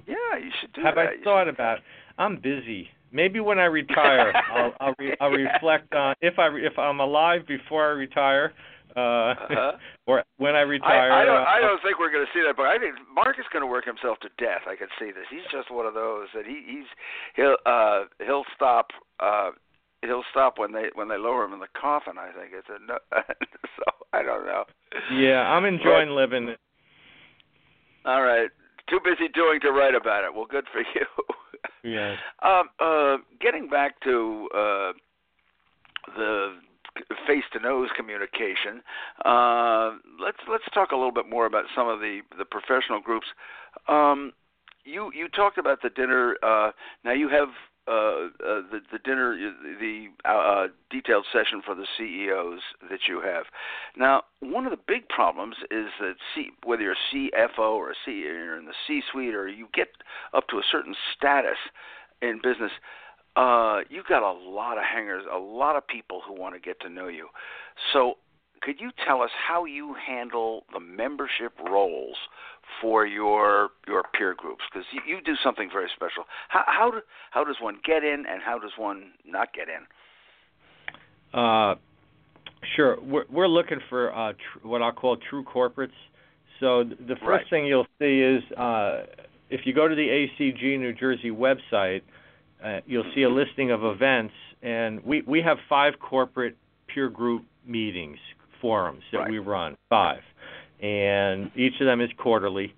yeah, 0.08 0.38
you 0.38 0.52
should 0.60 0.74
do 0.74 0.82
have 0.82 0.96
that. 0.96 1.08
I 1.20 1.24
thought 1.24 1.48
about? 1.48 1.78
It? 1.80 1.84
I'm 2.18 2.38
busy. 2.38 2.90
Maybe 3.12 3.40
when 3.40 3.60
I 3.60 3.66
retire, 3.66 4.34
I'll 4.52 4.74
I'll, 4.80 4.94
re- 4.98 5.16
I'll 5.20 5.38
Yeah. 5.38 5.54
reflect 5.54 5.94
on 5.94 6.16
if 6.22 6.40
I 6.40 6.48
if 6.56 6.78
I'm 6.80 7.00
alive 7.00 7.42
before 7.48 7.86
I 7.88 7.92
retire. 7.92 8.54
uh, 8.96 9.00
Uh-huh. 9.00 9.72
or 10.08 10.24
when 10.38 10.56
I 10.56 10.60
I, 10.60 10.62
retire. 10.64 11.12
I 11.12 11.26
don't. 11.26 11.42
uh, 11.42 11.46
I 11.46 11.60
don't 11.62 11.82
think 11.82 12.00
we're 12.00 12.12
going 12.12 12.26
to 12.26 12.32
see 12.34 12.44
that, 12.46 12.56
but 12.58 12.68
I 12.68 12.78
think 12.78 12.96
Mark 13.14 13.38
is 13.40 13.46
going 13.54 13.62
to 13.64 13.68
work 13.68 13.86
himself 13.86 14.20
to 14.20 14.30
death. 14.38 14.62
I 14.68 14.76
can 14.76 14.88
see 15.00 15.12
this. 15.12 15.26
He's 15.30 15.48
just 15.52 15.72
one 15.72 15.86
of 15.86 15.94
those 15.94 16.28
that 16.36 16.46
he, 16.46 16.64
he's 16.66 16.88
he'll 17.36 17.58
uh 17.66 18.04
he'll 18.26 18.44
stop 18.56 18.88
uh 19.20 19.52
he'll 20.02 20.24
stop 20.32 20.58
when 20.58 20.72
they 20.74 20.90
when 20.96 21.08
they 21.08 21.18
lower 21.18 21.44
him 21.46 21.54
in 21.54 21.60
the 21.60 21.72
coffin. 21.80 22.14
I 22.18 22.32
think 22.38 22.52
it's 22.54 22.68
a 22.70 22.80
no, 22.86 22.98
so 23.78 23.84
I 24.14 24.24
don't 24.24 24.46
know. 24.46 24.64
Yeah, 25.14 25.42
I'm 25.52 25.64
enjoying 25.66 26.10
living. 26.12 26.56
All 28.06 28.24
right, 28.24 28.50
too 28.92 29.00
busy 29.04 29.32
doing 29.34 29.60
to 29.62 29.72
write 29.72 29.96
about 29.96 30.26
it. 30.26 30.36
Well, 30.36 30.46
good 30.46 30.66
for 30.72 30.80
you. 30.80 31.06
Yes. 31.84 32.18
Um, 32.44 32.70
uh, 32.80 33.18
getting 33.40 33.68
back 33.68 34.00
to 34.02 34.48
uh, 34.54 34.92
the 36.16 36.54
face 37.26 37.44
to 37.54 37.60
nose 37.60 37.90
communication, 37.96 38.84
uh, 39.26 39.94
let's 40.24 40.38
let's 40.50 40.64
talk 40.74 40.92
a 40.92 40.96
little 40.96 41.12
bit 41.12 41.28
more 41.28 41.48
about 41.48 41.66
some 41.76 41.88
of 41.88 42.00
the 42.00 42.22
the 42.38 42.46
professional 42.46 43.02
groups. 43.02 43.26
Um, 43.88 44.34
you 44.84 45.12
you 45.16 45.28
talked 45.28 45.58
about 45.58 45.82
the 45.82 45.90
dinner. 45.90 46.36
Uh, 46.44 46.72
now 47.04 47.14
you 47.14 47.30
have 47.30 47.50
uh, 47.88 47.92
uh, 47.92 48.62
the 48.70 48.80
the 48.92 49.00
dinner 49.04 49.36
the 49.80 50.08
uh, 50.24 50.68
detailed 50.92 51.26
session 51.34 51.62
for 51.66 51.74
the 51.74 51.88
CEOs 51.98 52.62
that 52.90 53.00
you 53.10 53.22
have. 53.22 53.46
Now, 53.98 54.24
one 54.40 54.66
of 54.66 54.72
the 54.72 54.80
big 54.88 55.10
problems 55.10 55.56
is 55.72 55.88
that 56.00 56.14
C, 56.36 56.50
whether 56.64 56.84
you're 56.84 56.94
a 56.94 57.16
CFO 57.16 57.74
or 57.74 57.92
a 57.92 57.96
C, 58.06 58.12
you're 58.12 58.60
in 58.60 58.66
the 58.66 58.74
C-suite 58.86 59.34
or 59.34 59.48
you 59.48 59.68
get 59.74 59.88
up 60.34 60.48
to 60.50 60.58
a 60.58 60.64
certain 60.72 60.94
status 61.18 61.58
in 62.22 62.40
business, 62.44 62.72
uh, 63.36 63.80
you've 63.90 64.06
got 64.06 64.22
a 64.22 64.32
lot 64.32 64.78
of 64.78 64.84
hangers, 64.84 65.24
a 65.32 65.40
lot 65.40 65.76
of 65.76 65.88
people 65.88 66.22
who 66.26 66.40
want 66.40 66.54
to 66.54 66.60
get 66.60 66.80
to 66.82 66.90
know 66.90 67.08
you. 67.08 67.30
So, 67.94 68.16
could 68.62 68.80
you 68.80 68.92
tell 69.08 69.24
us 69.24 69.32
how 69.36 69.66
you 69.66 69.96
handle 69.96 70.66
the 70.72 70.80
membership 70.80 71.54
roles 71.68 72.18
for 72.82 73.06
your 73.06 73.70
your 73.88 74.04
peer 74.18 74.34
groups? 74.36 74.64
Because 74.72 74.86
you, 74.92 75.02
you 75.16 75.22
do 75.22 75.34
something 75.44 75.70
very 75.72 75.90
special. 75.96 76.26
How 76.50 76.64
how, 76.68 76.92
do, 76.92 77.02
how 77.32 77.44
does 77.44 77.58
one 77.60 77.80
get 77.84 78.04
in, 78.04 78.26
and 78.30 78.42
how 78.44 78.60
does 78.60 78.72
one 78.78 79.12
not 79.26 79.50
get 79.54 79.68
in? 79.68 81.40
Uh, 81.40 81.76
sure. 82.76 82.98
We're, 83.02 83.26
we're 83.30 83.48
looking 83.48 83.80
for 83.90 84.14
uh, 84.16 84.34
tr- 84.34 84.68
what 84.68 84.82
I'll 84.82 84.92
call 84.92 85.18
true 85.30 85.44
corporates. 85.44 85.90
So 86.60 86.84
th- 86.84 86.98
the 87.00 87.16
first 87.16 87.26
Right. 87.26 87.50
thing 87.50 87.66
you'll 87.66 87.88
see 88.00 88.20
is 88.22 88.44
uh, 88.58 89.06
if 89.50 89.62
you 89.66 89.74
go 89.74 89.88
to 89.88 89.96
the 89.96 90.08
ACG 90.08 90.80
New 90.80 90.94
Jersey 90.94 91.32
website, 91.32 92.02
uh, 92.64 92.80
you'll 92.86 93.10
see 93.16 93.24
a 93.24 93.30
listing 93.30 93.72
of 93.72 93.84
events, 93.84 94.34
and 94.62 95.04
we 95.04 95.22
we 95.24 95.42
have 95.42 95.58
five 95.68 95.94
corporate 96.00 96.56
peer 96.88 97.10
group 97.10 97.44
meetings 97.66 98.18
forums 98.62 99.02
that 99.12 99.20
Right. 99.20 99.32
we 99.32 99.40
run. 99.40 99.76
Five, 99.90 100.22
and 100.82 101.52
each 101.56 101.80
of 101.80 101.86
them 101.86 102.02
is 102.02 102.10
quarterly. 102.18 102.74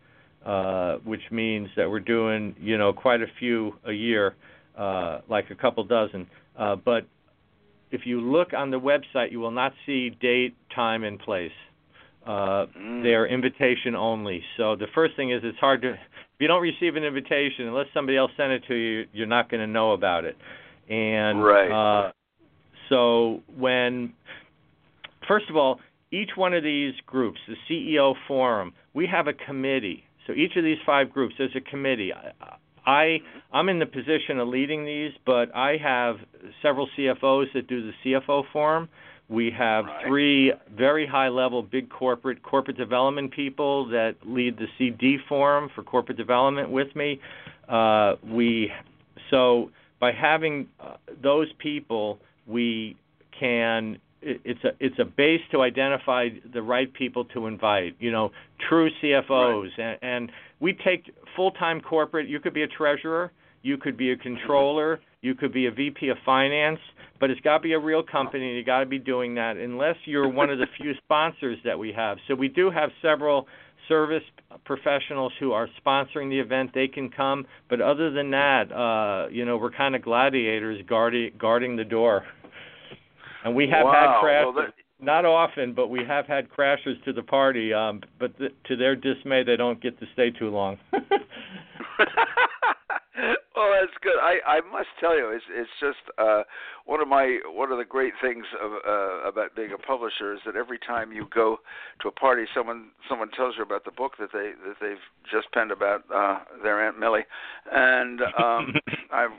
Uh, 0.45 0.97
which 1.05 1.21
means 1.31 1.69
that 1.77 1.89
we're 1.89 2.01
doing, 2.01 2.53
you 2.59 2.77
know, 2.77 2.91
quite 2.91 3.21
a 3.21 3.27
few 3.39 3.73
a 3.85 3.93
year, 3.93 4.35
uh, 4.77 5.21
like 5.29 5.49
a 5.51 5.55
couple 5.55 5.81
dozen. 5.85 6.27
Uh, 6.59 6.75
but 6.75 7.05
if 7.91 8.01
you 8.05 8.19
look 8.19 8.51
on 8.51 8.69
the 8.69 8.77
website, 8.77 9.31
you 9.31 9.39
will 9.39 9.51
not 9.51 9.71
see 9.85 10.09
date, 10.09 10.53
time, 10.75 11.05
and 11.05 11.17
place. 11.17 11.53
Uh, 12.25 12.65
Mm. 12.77 13.03
they 13.03 13.13
are 13.15 13.25
invitation 13.25 13.95
only. 13.95 14.43
So 14.57 14.75
the 14.75 14.87
first 14.87 15.15
thing 15.15 15.29
is 15.31 15.41
it's 15.45 15.57
hard 15.59 15.81
to 15.83 15.91
if 15.91 16.39
you 16.39 16.47
don't 16.49 16.61
receive 16.61 16.97
an 16.97 17.05
invitation 17.05 17.67
unless 17.67 17.87
somebody 17.93 18.17
else 18.17 18.31
sent 18.35 18.51
it 18.51 18.65
to 18.67 18.75
you, 18.75 19.07
you're 19.13 19.27
not 19.27 19.49
going 19.49 19.61
to 19.61 19.67
know 19.67 19.93
about 19.93 20.25
it. 20.25 20.35
And 20.89 21.41
Right. 21.41 21.71
uh, 21.71 22.11
so 22.89 23.41
when 23.55 24.11
first 25.25 25.49
of 25.49 25.55
all, 25.55 25.79
each 26.13 26.31
one 26.35 26.53
of 26.53 26.63
these 26.63 26.93
groups, 27.07 27.39
the 27.47 27.55
CEO 27.67 28.13
forum, 28.27 28.73
we 28.93 29.07
have 29.07 29.27
a 29.27 29.33
committee. 29.33 30.03
So 30.27 30.33
each 30.33 30.55
of 30.55 30.63
these 30.63 30.77
five 30.85 31.11
groups, 31.11 31.35
there's 31.37 31.55
a 31.55 31.61
committee. 31.61 32.13
I, 32.13 32.31
I 32.85 33.19
I'm 33.51 33.67
in 33.69 33.79
the 33.79 33.85
position 33.85 34.39
of 34.39 34.47
leading 34.47 34.85
these, 34.85 35.11
but 35.25 35.53
I 35.55 35.77
have 35.77 36.17
several 36.61 36.87
CFOs 36.97 37.51
that 37.53 37.67
do 37.67 37.81
the 37.91 37.93
CFO 38.05 38.43
forum. 38.53 38.87
We 39.29 39.49
have 39.51 39.85
Right. 39.85 40.05
three 40.05 40.53
very 40.75 41.07
high 41.07 41.29
level 41.29 41.63
big 41.63 41.89
corporate 41.89 42.43
corporate 42.43 42.77
development 42.77 43.31
people 43.31 43.87
that 43.87 44.15
lead 44.23 44.57
the 44.57 44.67
CD 44.77 45.17
forum 45.27 45.69
for 45.73 45.81
corporate 45.81 46.17
development 46.17 46.69
with 46.69 46.95
me. 46.95 47.19
Uh, 47.67 48.15
we 48.29 48.71
so 49.31 49.71
by 49.99 50.11
having 50.11 50.67
uh, 50.79 50.97
those 51.21 51.47
people, 51.57 52.19
we 52.45 52.97
can 53.39 53.97
it's 54.23 54.63
a 54.63 54.71
it's 54.79 54.97
a 54.99 55.05
base 55.05 55.41
to 55.51 55.61
identify 55.61 56.29
the 56.53 56.61
right 56.61 56.91
people 56.93 57.25
to 57.25 57.47
invite. 57.47 57.95
You 57.99 58.11
know, 58.11 58.31
true 58.69 58.89
CFOs, 59.01 59.69
and, 59.77 59.97
and 60.01 60.31
we 60.59 60.73
take 60.73 61.13
full 61.35 61.51
time 61.51 61.81
corporate. 61.81 62.27
You 62.27 62.39
could 62.39 62.53
be 62.53 62.63
a 62.63 62.67
treasurer, 62.67 63.31
you 63.61 63.77
could 63.77 63.97
be 63.97 64.11
a 64.11 64.17
controller, 64.17 64.99
you 65.21 65.35
could 65.35 65.53
be 65.53 65.65
a 65.67 65.71
VP 65.71 66.09
of 66.09 66.17
finance, 66.25 66.79
but 67.19 67.29
it's 67.29 67.41
got 67.41 67.57
to 67.57 67.63
be 67.63 67.73
a 67.73 67.79
real 67.79 68.03
company. 68.03 68.47
and 68.47 68.57
You 68.57 68.63
got 68.63 68.79
to 68.79 68.85
be 68.85 68.99
doing 68.99 69.35
that 69.35 69.57
unless 69.57 69.95
you're 70.05 70.29
one 70.29 70.49
of 70.49 70.59
the 70.59 70.67
few 70.77 70.93
sponsors 71.03 71.57
that 71.65 71.77
we 71.77 71.91
have. 71.93 72.17
So 72.27 72.35
we 72.35 72.47
do 72.47 72.69
have 72.69 72.89
several 73.01 73.47
service 73.87 74.23
professionals 74.65 75.33
who 75.39 75.51
are 75.51 75.67
sponsoring 75.85 76.29
the 76.29 76.39
event. 76.39 76.71
They 76.73 76.87
can 76.87 77.09
come, 77.09 77.45
but 77.69 77.81
other 77.81 78.11
than 78.11 78.31
that, 78.31 78.71
uh, 78.71 79.27
you 79.29 79.45
know, 79.45 79.57
we're 79.57 79.71
kind 79.71 79.95
of 79.95 80.01
gladiators 80.01 80.81
guarding 80.87 81.33
guarding 81.37 81.75
the 81.75 81.83
door. 81.83 82.23
And 83.43 83.55
we 83.55 83.67
have 83.69 83.85
wow. 83.85 83.93
had 83.93 84.21
crashes, 84.21 84.53
Well, 84.55 84.65
that, 84.65 84.73
not 85.03 85.25
often, 85.25 85.73
but 85.73 85.87
we 85.87 86.03
have 86.05 86.25
had 86.25 86.49
crashers 86.49 87.03
to 87.05 87.13
the 87.13 87.23
party. 87.23 87.73
Um, 87.73 88.01
but 88.19 88.37
th- 88.37 88.53
to 88.67 88.75
their 88.75 88.95
dismay, 88.95 89.43
they 89.43 89.57
don't 89.57 89.81
get 89.81 89.99
to 89.99 90.05
stay 90.13 90.31
too 90.31 90.49
long. 90.49 90.77
well, 90.93 91.01
that's 93.79 93.97
good. 94.01 94.17
I 94.21 94.39
I 94.45 94.61
must 94.71 94.89
tell 94.99 95.17
you, 95.17 95.29
it's 95.29 95.43
it's 95.51 95.69
just 95.79 95.99
uh, 96.17 96.43
one 96.85 97.01
of 97.01 97.07
my 97.07 97.39
one 97.45 97.71
of 97.71 97.77
the 97.77 97.85
great 97.85 98.13
things 98.21 98.45
of, 98.61 98.71
uh, 98.87 99.27
about 99.27 99.55
being 99.55 99.71
a 99.73 99.77
publisher 99.77 100.33
is 100.33 100.39
that 100.45 100.55
every 100.55 100.79
time 100.79 101.11
you 101.11 101.27
go 101.33 101.57
to 102.01 102.07
a 102.07 102.11
party, 102.11 102.45
someone 102.55 102.89
someone 103.09 103.29
tells 103.31 103.55
you 103.57 103.63
about 103.63 103.85
the 103.85 103.91
book 103.91 104.13
that 104.19 104.29
they 104.31 104.51
that 104.65 104.75
they've 104.81 104.97
just 105.31 105.51
penned 105.53 105.71
about 105.71 106.03
uh, 106.13 106.39
their 106.63 106.85
aunt 106.85 106.99
Millie, 106.99 107.25
and 107.71 108.21
um, 108.41 108.73
I've. 109.11 109.31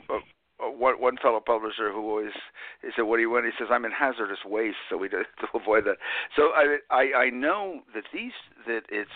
One 0.69 0.99
one 1.01 1.17
fellow 1.17 1.39
publisher 1.39 1.91
who 1.91 2.09
always 2.09 2.33
he 2.81 2.89
said 2.95 3.03
what 3.03 3.17
do 3.17 3.21
you 3.21 3.29
want 3.29 3.45
he 3.45 3.51
says 3.57 3.67
I'm 3.71 3.85
in 3.85 3.91
hazardous 3.91 4.39
waste 4.45 4.77
so 4.89 4.97
we 4.97 5.09
do 5.15 5.23
to 5.23 5.47
avoid 5.57 5.85
that 5.85 5.97
so 6.35 6.51
I 6.55 6.77
I 6.89 7.25
I 7.25 7.29
know 7.29 7.81
that 7.93 8.03
these 8.13 8.33
that 8.67 8.83
it's 8.89 9.09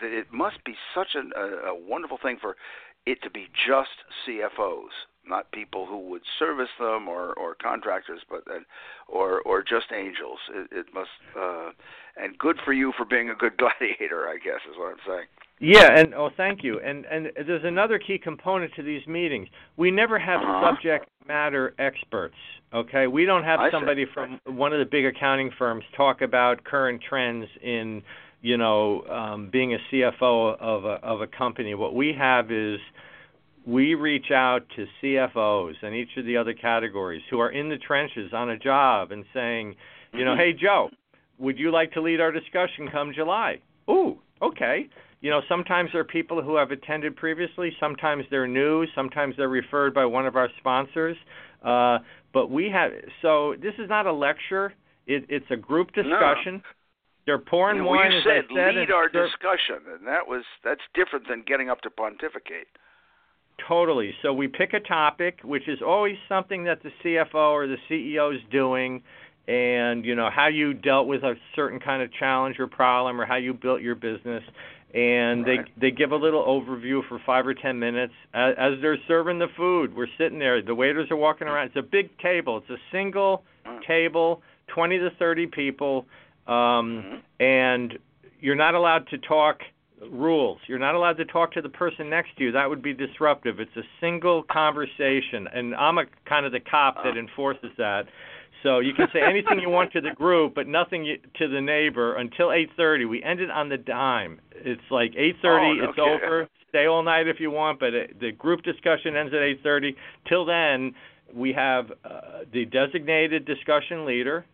that 0.00 0.10
it 0.10 0.32
must 0.32 0.62
be 0.64 0.74
such 0.94 1.14
an, 1.14 1.30
a, 1.36 1.70
a 1.70 1.74
wonderful 1.74 2.18
thing 2.22 2.38
for 2.40 2.56
it 3.06 3.22
to 3.22 3.30
be 3.30 3.48
just 3.66 3.90
CFOs, 4.26 4.94
not 5.26 5.50
people 5.52 5.86
who 5.86 5.98
would 6.10 6.22
service 6.38 6.68
them 6.78 7.08
or, 7.08 7.32
or 7.34 7.54
contractors, 7.54 8.20
but 8.28 8.44
or 9.08 9.40
or 9.42 9.62
just 9.62 9.86
angels. 9.92 10.38
It, 10.54 10.68
it 10.72 10.86
must 10.94 11.10
uh, 11.38 11.70
and 12.16 12.38
good 12.38 12.58
for 12.64 12.72
you 12.72 12.92
for 12.96 13.04
being 13.04 13.30
a 13.30 13.34
good 13.34 13.56
gladiator, 13.58 14.28
I 14.28 14.36
guess 14.36 14.60
is 14.70 14.76
what 14.78 14.92
I'm 14.92 15.02
saying. 15.06 15.26
Yeah, 15.64 15.96
and 15.96 16.12
oh, 16.14 16.28
thank 16.36 16.64
you. 16.64 16.80
And 16.80 17.04
and 17.06 17.30
there's 17.46 17.64
another 17.64 17.98
key 17.98 18.18
component 18.18 18.74
to 18.74 18.82
these 18.82 19.06
meetings. 19.06 19.48
We 19.76 19.90
never 19.92 20.18
have 20.18 20.40
Uh-huh. 20.40 20.70
subject 20.74 21.08
matter 21.28 21.72
experts. 21.78 22.34
Okay, 22.74 23.06
we 23.06 23.24
don't 23.24 23.44
have 23.44 23.60
I 23.60 23.68
see. 23.68 23.70
somebody 23.70 24.04
from 24.12 24.40
one 24.46 24.72
of 24.72 24.80
the 24.80 24.84
big 24.84 25.04
accounting 25.06 25.50
firms 25.52 25.84
talk 25.96 26.20
about 26.20 26.64
current 26.64 27.00
trends 27.08 27.46
in, 27.62 28.02
you 28.40 28.56
know, 28.56 29.04
um, 29.08 29.48
being 29.50 29.72
a 29.74 29.78
CFO 29.90 30.56
of 30.58 30.84
a 30.84 30.94
of 31.04 31.20
a 31.20 31.28
company. 31.28 31.74
What 31.74 31.94
we 31.94 32.12
have 32.12 32.50
is 32.50 32.80
we 33.64 33.94
reach 33.94 34.32
out 34.32 34.68
to 34.74 34.86
CFOs 35.00 35.74
and 35.82 35.94
each 35.94 36.16
of 36.16 36.24
the 36.24 36.36
other 36.36 36.54
categories 36.54 37.22
who 37.30 37.38
are 37.38 37.50
in 37.50 37.68
the 37.68 37.78
trenches 37.78 38.32
on 38.32 38.50
a 38.50 38.58
job 38.58 39.12
and 39.12 39.24
saying, 39.32 39.76
you 40.12 40.24
know, 40.24 40.34
Mhm. 40.34 40.38
hey 40.38 40.52
Joe, 40.54 40.90
would 41.38 41.56
you 41.56 41.70
like 41.70 41.92
to 41.92 42.00
lead 42.00 42.20
our 42.20 42.32
discussion 42.32 42.88
come 42.88 43.12
July? 43.12 43.60
Ooh, 43.88 44.18
okay. 44.40 44.88
You 45.22 45.30
know, 45.30 45.40
sometimes 45.48 45.90
there 45.92 46.00
are 46.02 46.04
people 46.04 46.42
who 46.42 46.56
have 46.56 46.72
attended 46.72 47.16
previously, 47.16 47.70
sometimes 47.80 48.24
they're 48.30 48.48
new, 48.48 48.86
sometimes 48.94 49.34
they're 49.36 49.48
referred 49.48 49.94
by 49.94 50.04
one 50.04 50.26
of 50.26 50.36
our 50.36 50.48
sponsors. 50.58 51.16
Uh, 51.64 51.98
but 52.34 52.50
we 52.50 52.68
have 52.68 52.90
so 53.22 53.54
this 53.62 53.74
is 53.78 53.88
not 53.88 54.06
a 54.06 54.12
lecture. 54.12 54.74
It, 55.06 55.24
it's 55.28 55.46
a 55.50 55.56
group 55.56 55.92
discussion. 55.92 56.54
No. 56.56 56.60
They're 57.24 57.38
pouring 57.38 57.76
You, 57.78 57.84
well, 57.84 58.00
wine, 58.00 58.10
you 58.10 58.18
as 58.18 58.24
said 58.24 58.44
said, 58.48 58.54
lead 58.54 58.76
and 58.76 58.92
our 58.92 59.08
they're- 59.12 59.26
discussion, 59.26 59.76
and 59.96 60.06
that 60.08 60.26
was 60.26 60.42
that's 60.64 60.80
different 60.94 61.28
than 61.28 61.44
getting 61.46 61.70
up 61.70 61.80
to 61.82 61.90
pontificate. 61.90 62.66
Totally. 63.68 64.12
So 64.22 64.32
we 64.32 64.48
pick 64.48 64.72
a 64.72 64.80
topic, 64.80 65.38
which 65.44 65.68
is 65.68 65.78
always 65.86 66.16
something 66.28 66.64
that 66.64 66.82
the 66.82 66.90
CFO 67.04 67.52
or 67.52 67.68
the 67.68 67.76
CEO 67.88 68.34
is 68.34 68.40
doing, 68.50 69.02
and 69.48 70.04
you 70.04 70.14
know 70.14 70.30
how 70.30 70.46
you 70.46 70.72
dealt 70.74 71.06
with 71.06 71.22
a 71.24 71.34
certain 71.56 71.80
kind 71.80 72.02
of 72.02 72.12
challenge 72.12 72.58
or 72.60 72.66
problem, 72.66 73.20
or 73.20 73.26
how 73.26 73.36
you 73.36 73.52
built 73.52 73.80
your 73.82 73.94
business. 73.94 74.42
And 74.94 75.46
Right. 75.46 75.64
they 75.78 75.88
they 75.90 75.90
give 75.90 76.12
a 76.12 76.16
little 76.16 76.42
overview 76.44 77.00
for 77.08 77.18
five 77.24 77.46
or 77.46 77.54
ten 77.54 77.78
minutes 77.78 78.12
as, 78.34 78.54
as 78.58 78.72
they're 78.80 78.98
serving 79.08 79.38
the 79.38 79.48
food. 79.56 79.96
We're 79.96 80.06
sitting 80.18 80.38
there. 80.38 80.60
The 80.62 80.74
waiters 80.74 81.10
are 81.10 81.16
walking 81.16 81.48
around. 81.48 81.66
It's 81.68 81.76
a 81.76 81.82
big 81.82 82.16
table. 82.18 82.58
It's 82.58 82.70
a 82.70 82.78
single 82.90 83.42
Mm. 83.64 83.80
table, 83.86 84.42
20 84.66 84.98
to 84.98 85.10
30 85.20 85.46
people. 85.46 86.04
Um, 86.48 87.04
Mhm. 87.04 87.20
and 87.38 87.98
you're 88.40 88.56
not 88.56 88.74
allowed 88.74 89.06
to 89.10 89.18
talk 89.18 89.62
rules. 90.10 90.58
You're 90.66 90.80
not 90.80 90.96
allowed 90.96 91.16
to 91.18 91.24
talk 91.24 91.52
to 91.52 91.62
the 91.62 91.68
person 91.68 92.10
next 92.10 92.36
to 92.38 92.42
you. 92.44 92.50
That 92.52 92.68
would 92.68 92.82
be 92.82 92.92
disruptive. 92.92 93.60
It's 93.60 93.76
a 93.76 93.84
single 94.00 94.42
conversation, 94.42 95.46
and 95.52 95.76
I'm 95.76 95.98
a 95.98 96.06
kind 96.24 96.44
of 96.44 96.50
the 96.50 96.58
cop 96.58 96.96
that 97.04 97.14
Oh. 97.14 97.20
enforces 97.20 97.70
that. 97.76 98.08
So 98.62 98.78
you 98.78 98.94
can 98.94 99.08
say 99.12 99.20
anything 99.22 99.58
you 99.60 99.68
want 99.70 99.92
to 99.92 100.00
the 100.00 100.10
group, 100.12 100.54
but 100.54 100.68
nothing 100.68 101.16
to 101.38 101.48
the 101.48 101.60
neighbor 101.60 102.14
until 102.16 102.48
8:30. 102.52 103.06
We 103.06 103.22
ended 103.22 103.50
on 103.50 103.68
the 103.68 103.78
dime. 103.78 104.40
It's 104.52 104.88
like 104.90 105.12
8:30. 105.16 105.70
Oh, 105.70 105.72
no 105.74 105.84
it's 105.84 105.94
kidding. 105.96 106.10
over. 106.10 106.48
Stay 106.68 106.86
all 106.86 107.02
night 107.02 107.26
if 107.28 107.40
you 107.40 107.50
want, 107.50 107.78
but 107.80 107.92
it, 107.92 108.18
the 108.20 108.32
group 108.32 108.62
discussion 108.62 109.16
ends 109.16 109.34
at 109.34 109.42
8:30. 109.42 109.94
Till 110.26 110.44
then, 110.44 110.94
we 111.34 111.52
have 111.52 111.92
uh, 112.04 112.44
the 112.52 112.64
designated 112.66 113.44
discussion 113.44 114.04
leader 114.06 114.44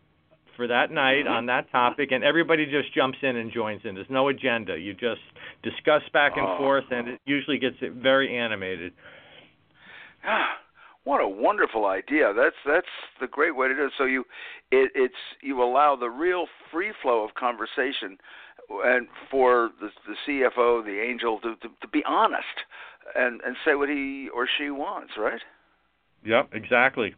for 0.56 0.66
that 0.66 0.90
night 0.90 1.26
Mhm. 1.26 1.30
on 1.30 1.46
that 1.46 1.70
topic, 1.70 2.10
and 2.10 2.24
everybody 2.24 2.66
just 2.66 2.92
jumps 2.92 3.18
in 3.22 3.36
and 3.36 3.52
joins 3.52 3.84
in. 3.84 3.94
There's 3.94 4.10
no 4.10 4.28
agenda. 4.28 4.76
You 4.78 4.94
just 4.94 5.20
discuss 5.62 6.02
back 6.08 6.36
and 6.36 6.48
Oh. 6.48 6.56
forth, 6.56 6.90
and 6.90 7.08
it 7.08 7.20
usually 7.26 7.58
gets 7.58 7.78
very 7.78 8.36
animated. 8.36 8.92
What 11.08 11.22
a 11.22 11.28
wonderful 11.28 11.86
idea. 11.86 12.34
That's 12.36 12.54
that's 12.66 12.86
the 13.18 13.28
great 13.28 13.56
way 13.56 13.68
to 13.68 13.74
do 13.74 13.86
it. 13.86 13.92
So 13.96 14.04
you 14.04 14.24
it, 14.70 14.92
it's 14.94 15.14
you 15.40 15.62
allow 15.62 15.96
the 15.96 16.10
real 16.10 16.44
free 16.70 16.92
flow 17.00 17.24
of 17.24 17.32
conversation 17.32 18.18
and 18.84 19.08
for 19.30 19.70
the 19.80 19.88
the 20.06 20.14
CFO, 20.26 20.84
the 20.84 21.00
angel 21.00 21.40
to 21.40 21.56
to, 21.62 21.68
to 21.80 21.88
be 21.88 22.02
honest 22.06 22.44
and 23.14 23.40
and 23.40 23.56
say 23.64 23.74
what 23.74 23.88
he 23.88 24.28
or 24.34 24.46
she 24.58 24.68
wants, 24.68 25.12
right? 25.16 25.40
Yep, 26.26 26.50
exactly. 26.52 27.14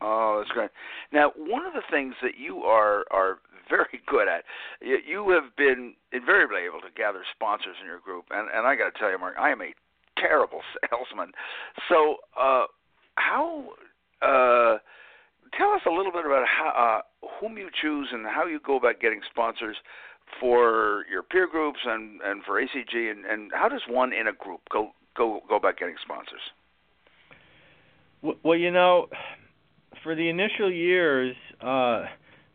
Oh, 0.00 0.38
that's 0.40 0.50
great. 0.50 0.70
Now, 1.12 1.30
one 1.36 1.66
of 1.66 1.74
the 1.74 1.82
things 1.88 2.14
that 2.20 2.32
you 2.36 2.62
are 2.64 3.04
are 3.12 3.38
very 3.70 4.00
good 4.08 4.26
at, 4.26 4.42
you, 4.82 4.98
you 5.06 5.30
have 5.30 5.54
been 5.56 5.94
invariably 6.10 6.62
able 6.66 6.80
to 6.80 6.90
gather 6.96 7.22
sponsors 7.32 7.76
in 7.80 7.86
your 7.86 8.00
group, 8.00 8.24
and 8.32 8.48
and 8.52 8.66
I 8.66 8.74
got 8.74 8.92
to 8.92 8.98
tell 8.98 9.12
you, 9.12 9.20
Mark, 9.20 9.36
I 9.38 9.50
am 9.50 9.62
a 9.62 9.72
terrible 10.18 10.62
salesman. 10.90 11.30
So, 11.88 12.16
uh, 12.36 12.64
how? 13.18 13.64
Uh, 14.22 14.78
tell 15.56 15.70
us 15.72 15.82
a 15.86 15.90
little 15.90 16.12
bit 16.12 16.24
about 16.24 16.44
how 16.46 17.02
uh, 17.02 17.28
whom 17.40 17.56
you 17.56 17.68
choose 17.80 18.08
and 18.12 18.26
how 18.26 18.46
you 18.46 18.60
go 18.64 18.76
about 18.76 19.00
getting 19.00 19.20
sponsors 19.30 19.76
for 20.40 21.04
your 21.10 21.22
peer 21.22 21.48
groups 21.48 21.80
and 21.84 22.20
and 22.22 22.42
for 22.44 22.60
ACG, 22.62 23.10
and 23.10 23.24
and 23.24 23.50
how 23.54 23.68
does 23.68 23.82
one 23.88 24.12
in 24.12 24.26
a 24.26 24.32
group 24.32 24.60
go 24.70 24.90
go 25.16 25.40
go 25.48 25.56
about 25.56 25.78
getting 25.78 25.96
sponsors? 26.02 26.40
Well, 28.42 28.58
you 28.58 28.72
know, 28.72 29.06
for 30.02 30.14
the 30.14 30.28
initial 30.28 30.72
years, 30.72 31.36
uh, 31.60 32.06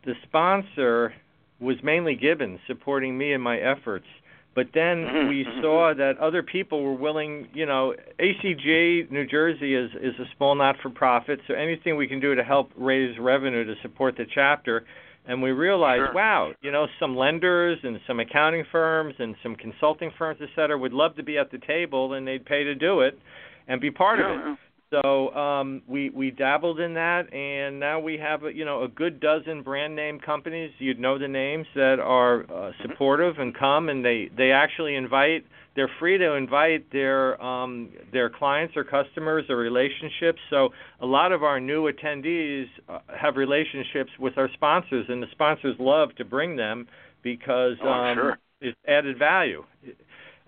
the 0.05 0.13
sponsor 0.23 1.13
was 1.59 1.77
mainly 1.81 2.15
Gibbons 2.15 2.59
supporting 2.67 3.17
me 3.17 3.31
in 3.31 3.39
my 3.39 3.57
efforts. 3.57 4.05
But 4.55 4.67
then 4.73 5.05
Mhm, 5.07 5.29
we 5.29 5.45
mhm. 5.45 5.61
saw 5.61 5.93
that 5.95 6.17
other 6.19 6.43
people 6.43 6.83
were 6.83 6.93
willing, 6.93 7.47
you 7.53 7.65
know, 7.65 7.95
ACG 8.19 9.09
New 9.11 9.25
Jersey 9.25 9.75
is 9.75 9.91
is 9.95 10.17
a 10.19 10.25
small 10.37 10.55
not-for-profit, 10.55 11.41
so 11.47 11.53
anything 11.53 11.95
we 11.97 12.07
can 12.07 12.19
do 12.19 12.35
to 12.35 12.43
help 12.43 12.71
raise 12.77 13.17
revenue 13.19 13.63
to 13.65 13.75
support 13.81 14.15
the 14.17 14.25
chapter. 14.25 14.85
And 15.25 15.41
we 15.41 15.51
realized, 15.51 15.99
Sure. 16.07 16.13
wow, 16.13 16.53
you 16.61 16.69
know, 16.71 16.87
some 16.99 17.15
lenders 17.15 17.79
and 17.83 17.97
some 18.05 18.19
accounting 18.19 18.65
firms 18.65 19.15
and 19.19 19.35
some 19.41 19.55
consulting 19.55 20.11
firms, 20.17 20.39
et 20.41 20.49
cetera, 20.53 20.77
would 20.77 20.91
love 20.91 21.15
to 21.15 21.23
be 21.23 21.37
at 21.37 21.49
the 21.49 21.59
table 21.59 22.13
and 22.13 22.27
they'd 22.27 22.45
pay 22.45 22.65
to 22.65 22.75
do 22.75 22.99
it 23.01 23.17
and 23.69 23.79
be 23.79 23.89
part 23.89 24.19
of 24.19 24.25
it. 24.31 24.57
So 24.93 25.33
um, 25.33 25.81
we 25.87 26.09
we 26.11 26.29
dabbled 26.29 26.79
in 26.79 26.93
that, 26.93 27.33
and 27.33 27.79
now 27.79 27.99
we 27.99 28.17
have 28.17 28.43
a, 28.43 28.53
you 28.53 28.63
know 28.65 28.83
a 28.83 28.87
good 28.87 29.19
dozen 29.19 29.63
brand 29.63 29.95
name 29.95 30.19
companies. 30.19 30.71
You'd 30.77 30.99
know 30.99 31.17
the 31.17 31.27
names 31.27 31.65
that 31.75 31.99
are 31.99 32.43
uh, 32.53 32.71
supportive 32.81 33.39
and 33.39 33.57
come, 33.57 33.89
and 33.89 34.05
they 34.05 34.29
they 34.37 34.51
actually 34.51 34.95
invite. 34.95 35.45
They're 35.75 35.89
free 35.99 36.19
to 36.19 36.33
invite 36.33 36.91
their 36.91 37.41
um, 37.43 37.89
their 38.11 38.29
clients 38.29 38.75
or 38.77 38.83
customers 38.83 39.45
or 39.49 39.55
relationships. 39.57 40.39
So 40.51 40.69
a 41.01 41.05
lot 41.05 41.31
of 41.31 41.41
our 41.41 41.59
new 41.59 41.91
attendees 41.91 42.65
uh, 42.87 42.99
have 43.19 43.35
relationships 43.35 44.11
with 44.19 44.37
our 44.37 44.49
sponsors, 44.53 45.07
and 45.09 45.23
the 45.23 45.27
sponsors 45.31 45.75
love 45.79 46.13
to 46.17 46.25
bring 46.25 46.55
them 46.55 46.87
because 47.23 47.77
Oh, 47.81 47.89
um, 47.89 48.15
sure. 48.15 48.39
it's 48.61 48.77
added 48.87 49.17
value. 49.17 49.63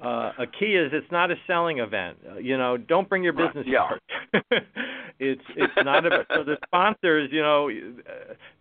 Uh, 0.04 0.32
a 0.40 0.46
key 0.60 0.76
is 0.76 0.92
it's 0.94 1.10
not 1.12 1.32
a 1.32 1.36
selling 1.48 1.80
event. 1.80 2.18
Uh, 2.30 2.38
you 2.38 2.58
know, 2.58 2.76
don't 2.76 3.08
bring 3.08 3.24
your 3.24 3.34
business 3.34 3.66
yeah. 3.66 3.88
cards. 3.88 4.04
it's 5.20 5.42
it's 5.56 5.74
not 5.86 6.06
about 6.06 6.26
so 6.34 6.44
the 6.44 6.58
sponsors. 6.66 7.30
You 7.32 7.42
know, 7.42 7.70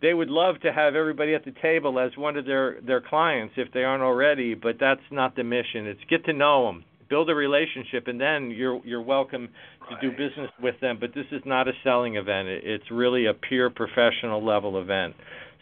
they 0.01 0.13
would 0.13 0.29
love 0.29 0.61
to 0.61 0.71
have 0.71 0.95
everybody 0.95 1.35
at 1.35 1.43
the 1.43 1.53
table 1.61 1.99
as 1.99 2.11
one 2.17 2.37
of 2.37 2.45
their 2.45 2.79
their 2.81 3.01
clients 3.01 3.53
if 3.57 3.71
they 3.73 3.83
aren't 3.83 4.03
already, 4.03 4.53
but 4.53 4.77
that's 4.79 5.01
not 5.11 5.35
the 5.35 5.43
mission. 5.43 5.87
It's 5.87 5.99
get 6.09 6.23
to 6.25 6.33
know 6.33 6.67
them, 6.67 6.85
build 7.09 7.29
a 7.29 7.35
relationship, 7.35 8.07
and 8.07 8.19
then 8.19 8.49
you're 8.51 8.79
you're 8.85 9.01
welcome 9.01 9.49
to 9.89 9.97
do 10.01 10.11
business 10.11 10.49
with 10.61 10.79
them. 10.81 10.97
But 10.99 11.13
this 11.13 11.25
is 11.31 11.41
not 11.45 11.67
a 11.67 11.71
selling 11.83 12.15
event. 12.15 12.47
It's 12.47 12.89
really 12.91 13.25
a 13.25 13.33
peer 13.33 13.69
professional 13.69 14.43
level 14.43 14.81
event. 14.81 15.15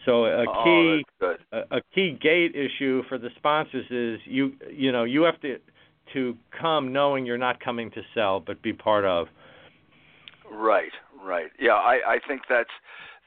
So 0.04 0.26
a 0.26 0.44
oh, 0.46 0.64
key 0.64 1.04
good. 1.20 1.38
a, 1.52 1.76
a 1.76 1.80
key 1.94 2.18
gate 2.20 2.54
issue 2.54 3.02
for 3.08 3.18
the 3.18 3.30
sponsors 3.36 3.86
is 3.90 4.20
you 4.26 4.52
you 4.70 4.92
know 4.92 5.04
you 5.04 5.22
have 5.22 5.40
to 5.40 5.58
to 6.12 6.36
come 6.60 6.92
knowing 6.92 7.24
you're 7.24 7.38
not 7.38 7.58
coming 7.60 7.90
to 7.92 8.02
sell 8.14 8.38
but 8.38 8.60
be 8.62 8.72
part 8.72 9.06
of 9.06 9.28
Right, 10.50 10.92
right. 11.24 11.50
Yeah, 11.58 11.72
I 11.72 12.00
I 12.06 12.18
think 12.26 12.42
that's 12.48 12.70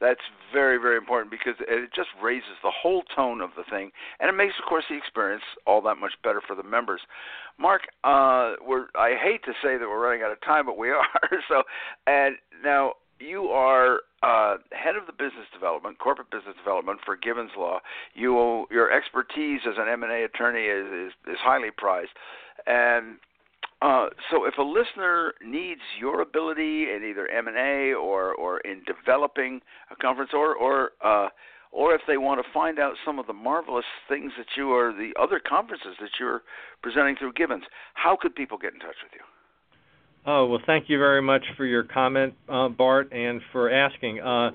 that's 0.00 0.20
very 0.52 0.78
very 0.78 0.96
important 0.96 1.30
because 1.30 1.54
it 1.60 1.90
just 1.94 2.08
raises 2.22 2.56
the 2.62 2.70
whole 2.70 3.02
tone 3.14 3.40
of 3.40 3.50
the 3.56 3.64
thing, 3.68 3.90
and 4.20 4.28
it 4.28 4.32
makes, 4.32 4.54
of 4.58 4.68
course, 4.68 4.84
the 4.88 4.96
experience 4.96 5.42
all 5.66 5.80
that 5.82 5.96
much 5.96 6.12
better 6.22 6.40
for 6.46 6.54
the 6.54 6.62
members. 6.62 7.00
Mark, 7.58 7.82
uh, 8.04 8.54
we're 8.64 8.86
I 8.94 9.16
hate 9.20 9.44
to 9.44 9.52
say 9.62 9.78
that 9.78 9.88
we're 9.88 10.02
running 10.02 10.22
out 10.22 10.32
of 10.32 10.40
time, 10.40 10.66
but 10.66 10.78
we 10.78 10.90
are. 10.90 11.06
So, 11.48 11.62
and 12.06 12.36
now 12.64 12.94
you 13.20 13.46
are 13.48 14.00
uh, 14.22 14.56
head 14.72 14.96
of 14.96 15.06
the 15.06 15.12
business 15.12 15.46
development, 15.52 15.98
corporate 15.98 16.30
business 16.30 16.54
development 16.56 17.00
for 17.04 17.16
Gibbons 17.16 17.52
Law. 17.56 17.80
You 18.14 18.66
your 18.70 18.92
expertise 18.92 19.60
as 19.68 19.74
an 19.78 19.88
M 19.88 20.02
and 20.02 20.12
A 20.12 20.24
attorney 20.24 20.64
is, 20.64 20.86
is 21.08 21.12
is 21.32 21.38
highly 21.40 21.70
prized, 21.76 22.10
and 22.66 23.16
uh, 23.80 24.06
so 24.30 24.44
if 24.44 24.58
a 24.58 24.62
listener 24.62 25.34
needs 25.44 25.80
your 26.00 26.20
ability 26.20 26.84
in 26.84 27.06
either 27.08 27.28
M&A 27.28 27.92
or, 27.94 28.34
or 28.34 28.58
in 28.60 28.82
developing 28.84 29.60
a 29.90 29.96
conference 29.96 30.30
or, 30.34 30.56
or, 30.56 30.90
uh, 31.04 31.28
or 31.70 31.94
if 31.94 32.00
they 32.08 32.16
want 32.16 32.44
to 32.44 32.52
find 32.52 32.78
out 32.78 32.94
some 33.04 33.18
of 33.18 33.26
the 33.26 33.32
marvelous 33.32 33.84
things 34.08 34.32
that 34.36 34.46
you 34.56 34.72
are, 34.72 34.92
the 34.92 35.12
other 35.20 35.40
conferences 35.46 35.94
that 36.00 36.10
you're 36.18 36.42
presenting 36.82 37.14
through 37.16 37.32
Gibbons, 37.34 37.64
how 37.94 38.16
could 38.20 38.34
people 38.34 38.58
get 38.58 38.74
in 38.74 38.80
touch 38.80 38.96
with 39.02 39.12
you? 39.14 39.20
oh 40.26 40.46
well 40.46 40.60
thank 40.66 40.88
you 40.88 40.98
very 40.98 41.22
much 41.22 41.44
for 41.56 41.64
your 41.64 41.84
comment 41.84 42.34
uh, 42.48 42.68
bart 42.68 43.12
and 43.12 43.40
for 43.52 43.70
asking. 43.70 44.20
Uh, 44.20 44.50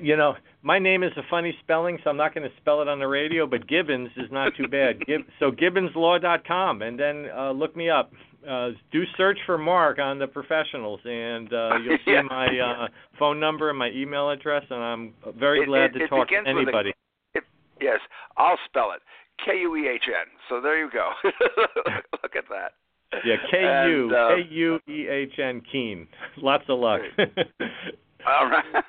you 0.00 0.16
know 0.16 0.34
my 0.62 0.78
name 0.78 1.02
is 1.02 1.12
a 1.18 1.22
funny 1.28 1.54
spelling 1.62 1.98
so 2.02 2.08
i'm 2.08 2.16
not 2.16 2.34
going 2.34 2.48
to 2.48 2.56
spell 2.56 2.80
it 2.80 2.88
on 2.88 2.98
the 2.98 3.06
radio 3.06 3.46
but 3.46 3.68
gibbons 3.68 4.08
is 4.16 4.30
not 4.30 4.52
too 4.56 4.66
bad. 4.66 4.98
Gib- 5.06 5.26
so 5.38 5.50
gibbonslaw.com 5.50 6.82
and 6.82 6.98
then 6.98 7.26
uh, 7.36 7.52
look 7.52 7.76
me 7.76 7.90
up 7.90 8.10
uh, 8.48 8.70
do 8.90 9.02
search 9.16 9.38
for 9.46 9.58
Mark 9.58 9.98
on 9.98 10.18
the 10.18 10.26
professionals, 10.26 11.00
and 11.04 11.52
uh, 11.52 11.76
you'll 11.84 11.98
see 12.04 12.12
Yeah. 12.12 12.22
my 12.22 12.46
uh, 12.58 12.88
phone 13.18 13.38
number 13.40 13.70
and 13.70 13.78
my 13.78 13.90
email 13.90 14.30
address, 14.30 14.64
and 14.70 14.82
I'm 14.82 15.14
very 15.38 15.62
It- 15.62 15.66
glad 15.66 15.84
it- 15.96 15.98
to 15.98 16.04
it 16.04 16.08
talk 16.08 16.28
to 16.28 16.36
with 16.38 16.46
a- 16.46 16.50
anybody. 16.50 16.92
Yes, 17.80 17.98
I'll 18.36 18.58
spell 18.66 18.92
it. 18.92 19.02
K 19.44 19.58
U 19.62 19.74
E 19.76 19.88
H 19.88 20.04
N. 20.06 20.26
So 20.48 20.60
there 20.60 20.78
you 20.78 20.88
go. 20.90 21.10
Look 22.22 22.36
at 22.36 22.44
that. 22.48 22.74
Yeah, 23.24 23.36
K 23.50 23.88
U 23.90 24.14
uh, 24.16 24.36
K 24.36 24.48
U 24.50 24.80
E 24.88 25.08
H 25.08 25.38
N 25.38 25.60
Kuehn. 25.74 26.06
Lots 26.36 26.64
of 26.68 26.78
luck. 26.78 27.00
All 28.26 28.48
right. 28.48 28.64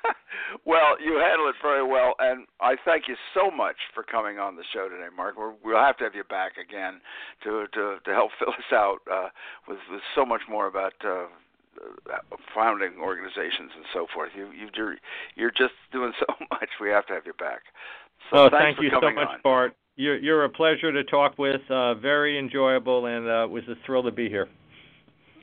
well, 0.64 1.00
you 1.02 1.18
handle 1.18 1.48
it 1.48 1.56
very 1.62 1.86
well, 1.86 2.14
and 2.18 2.46
I 2.60 2.76
thank 2.84 3.08
you 3.08 3.16
so 3.34 3.50
much 3.50 3.76
for 3.94 4.02
coming 4.02 4.38
on 4.38 4.56
the 4.56 4.64
show 4.72 4.88
today, 4.88 5.08
Mark. 5.14 5.36
We're, 5.36 5.52
we'll 5.64 5.78
have 5.78 5.96
to 5.98 6.04
have 6.04 6.14
you 6.14 6.24
back 6.24 6.52
again 6.56 7.00
to 7.42 7.66
to 7.72 7.96
to 8.04 8.10
help 8.12 8.30
fill 8.38 8.50
us 8.50 8.72
out 8.72 8.98
uh, 9.10 9.28
with 9.68 9.78
with 9.90 10.02
so 10.14 10.24
much 10.24 10.42
more 10.48 10.66
about. 10.66 10.94
Uh, 11.04 11.26
founding 12.54 13.00
organizations 13.00 13.72
and 13.74 13.84
so 13.92 14.06
forth. 14.14 14.30
You 14.36 14.46
you 14.52 14.68
you're, 14.76 14.94
you're 15.34 15.50
just 15.50 15.74
doing 15.90 16.12
so 16.20 16.32
much. 16.52 16.68
We 16.80 16.88
have 16.90 17.04
to 17.06 17.14
have 17.14 17.26
you 17.26 17.32
back. 17.32 17.62
So 18.30 18.44
oh, 18.44 18.48
thanks 18.48 18.62
thank 18.62 18.76
for 18.76 18.84
you 18.84 18.90
so 18.90 19.00
coming 19.00 19.16
much, 19.16 19.28
on. 19.28 19.40
Bart. 19.42 19.76
You're 19.96 20.16
you're 20.16 20.44
a 20.44 20.48
pleasure 20.48 20.92
to 20.92 21.02
talk 21.02 21.36
with. 21.36 21.60
Uh, 21.68 21.94
very 21.94 22.38
enjoyable, 22.38 23.06
and 23.06 23.26
uh, 23.26 23.44
it 23.44 23.50
was 23.50 23.64
a 23.68 23.74
thrill 23.84 24.04
to 24.04 24.12
be 24.12 24.28
here. 24.28 24.48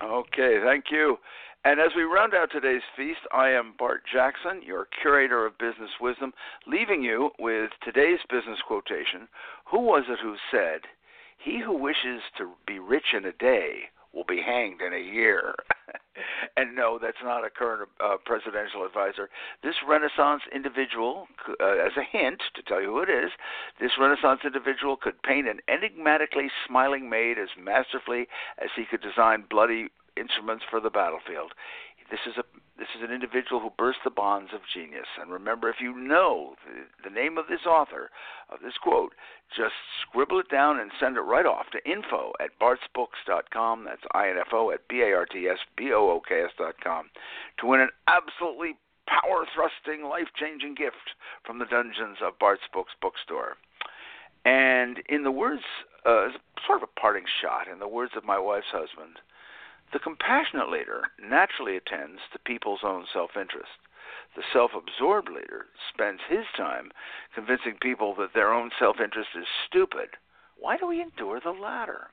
Okay, 0.01 0.59
thank 0.63 0.85
you. 0.89 1.17
And 1.63 1.79
as 1.79 1.91
we 1.95 2.01
round 2.01 2.33
out 2.33 2.49
today's 2.51 2.81
feast, 2.97 3.19
I 3.31 3.49
am 3.49 3.75
Bart 3.77 4.01
Jackson, 4.11 4.63
your 4.65 4.87
curator 4.99 5.45
of 5.45 5.59
business 5.59 5.91
wisdom, 6.01 6.33
leaving 6.65 7.03
you 7.03 7.29
with 7.37 7.69
today's 7.83 8.19
business 8.31 8.57
quotation. 8.65 9.27
Who 9.69 9.79
was 9.81 10.05
it 10.09 10.17
who 10.23 10.37
said, 10.49 10.81
He 11.37 11.59
who 11.59 11.73
wishes 11.77 12.23
to 12.39 12.53
be 12.65 12.79
rich 12.79 13.13
in 13.13 13.25
a 13.25 13.31
day 13.31 13.91
will 14.11 14.23
be 14.27 14.41
hanged 14.41 14.81
in 14.81 14.91
a 14.91 14.97
year? 14.97 15.53
and 16.57 16.75
no, 16.75 16.97
that's 16.99 17.21
not 17.23 17.45
a 17.45 17.51
current 17.51 17.87
uh, 18.03 18.17
presidential 18.25 18.83
advisor. 18.83 19.29
This 19.61 19.75
Renaissance 19.87 20.41
individual, 20.51 21.27
uh, 21.47 21.77
as 21.85 21.93
a 21.95 22.03
hint 22.03 22.41
to 22.55 22.63
tell 22.63 22.81
you 22.81 22.87
who 22.87 23.03
it 23.03 23.09
is, 23.09 23.29
this 23.79 23.91
Renaissance 23.99 24.39
individual 24.43 24.97
could 24.97 25.21
paint 25.21 25.47
an 25.47 25.59
enigmatically 25.69 26.49
smiling 26.67 27.07
maid 27.07 27.37
as 27.37 27.49
masterfully 27.55 28.27
as 28.57 28.71
he 28.75 28.85
could 28.85 29.01
design 29.01 29.45
bloody 29.47 29.89
instruments 30.17 30.63
for 30.69 30.79
the 30.79 30.89
battlefield. 30.89 31.53
This 32.09 32.19
is 32.27 32.37
a 32.37 32.43
this 32.77 32.89
is 32.97 33.03
an 33.03 33.13
individual 33.13 33.61
who 33.61 33.71
burst 33.77 33.99
the 34.03 34.09
bonds 34.09 34.51
of 34.53 34.61
genius. 34.73 35.05
And 35.21 35.31
remember, 35.31 35.69
if 35.69 35.79
you 35.79 35.95
know 35.95 36.55
the, 36.65 37.09
the 37.09 37.13
name 37.13 37.37
of 37.37 37.45
this 37.47 37.65
author 37.67 38.09
of 38.49 38.59
this 38.63 38.73
quote, 38.81 39.13
just 39.55 39.75
scribble 40.01 40.39
it 40.39 40.49
down 40.49 40.79
and 40.79 40.91
send 40.99 41.15
it 41.15 41.21
right 41.21 41.45
off 41.45 41.67
to 41.71 41.89
info 41.89 42.33
at 42.39 42.57
bartsbooks.com. 42.59 43.85
That's 43.85 44.01
I-N-F-O 44.13 44.71
at 44.71 44.87
B-A-R-T-S-B-O-O-K-S 44.87 46.51
dot 46.57 46.75
com 46.83 47.11
to 47.59 47.67
win 47.67 47.81
an 47.81 47.89
absolutely 48.07 48.77
power-thrusting, 49.07 50.03
life-changing 50.03 50.75
gift 50.75 51.15
from 51.45 51.59
the 51.59 51.65
dungeons 51.65 52.17
of 52.23 52.39
Bart's 52.39 52.67
Books 52.73 52.93
bookstore. 53.01 53.57
And 54.43 55.03
in 55.07 55.23
the 55.23 55.31
words, 55.31 55.63
uh, 56.05 56.29
sort 56.65 56.81
of 56.81 56.89
a 56.89 56.99
parting 56.99 57.25
shot, 57.41 57.67
in 57.71 57.79
the 57.79 57.87
words 57.87 58.13
of 58.15 58.25
my 58.25 58.39
wife's 58.39 58.71
husband, 58.71 59.19
the 59.93 59.99
compassionate 59.99 60.69
leader 60.69 61.03
naturally 61.21 61.75
attends 61.75 62.21
to 62.31 62.39
people's 62.39 62.81
own 62.83 63.05
self 63.11 63.31
interest. 63.35 63.71
The 64.35 64.43
self 64.53 64.71
absorbed 64.73 65.29
leader 65.29 65.67
spends 65.93 66.21
his 66.29 66.45
time 66.55 66.91
convincing 67.35 67.77
people 67.81 68.15
that 68.15 68.33
their 68.33 68.53
own 68.53 68.71
self 68.79 68.99
interest 68.99 69.29
is 69.35 69.47
stupid. 69.67 70.09
Why 70.57 70.77
do 70.77 70.87
we 70.87 71.01
endure 71.01 71.39
the 71.39 71.51
latter? 71.51 72.11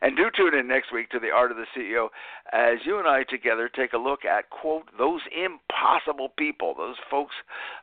And 0.00 0.16
do 0.16 0.30
tune 0.34 0.54
in 0.54 0.66
next 0.66 0.92
week 0.92 1.10
to 1.10 1.18
The 1.18 1.30
Art 1.30 1.50
of 1.50 1.58
the 1.58 1.66
CEO 1.76 2.08
as 2.52 2.78
you 2.86 2.98
and 2.98 3.06
I 3.06 3.24
together 3.24 3.68
take 3.68 3.92
a 3.92 3.98
look 3.98 4.24
at, 4.24 4.48
quote, 4.48 4.88
those 4.96 5.20
impossible 5.30 6.30
people, 6.38 6.74
those 6.74 6.96
folks 7.10 7.34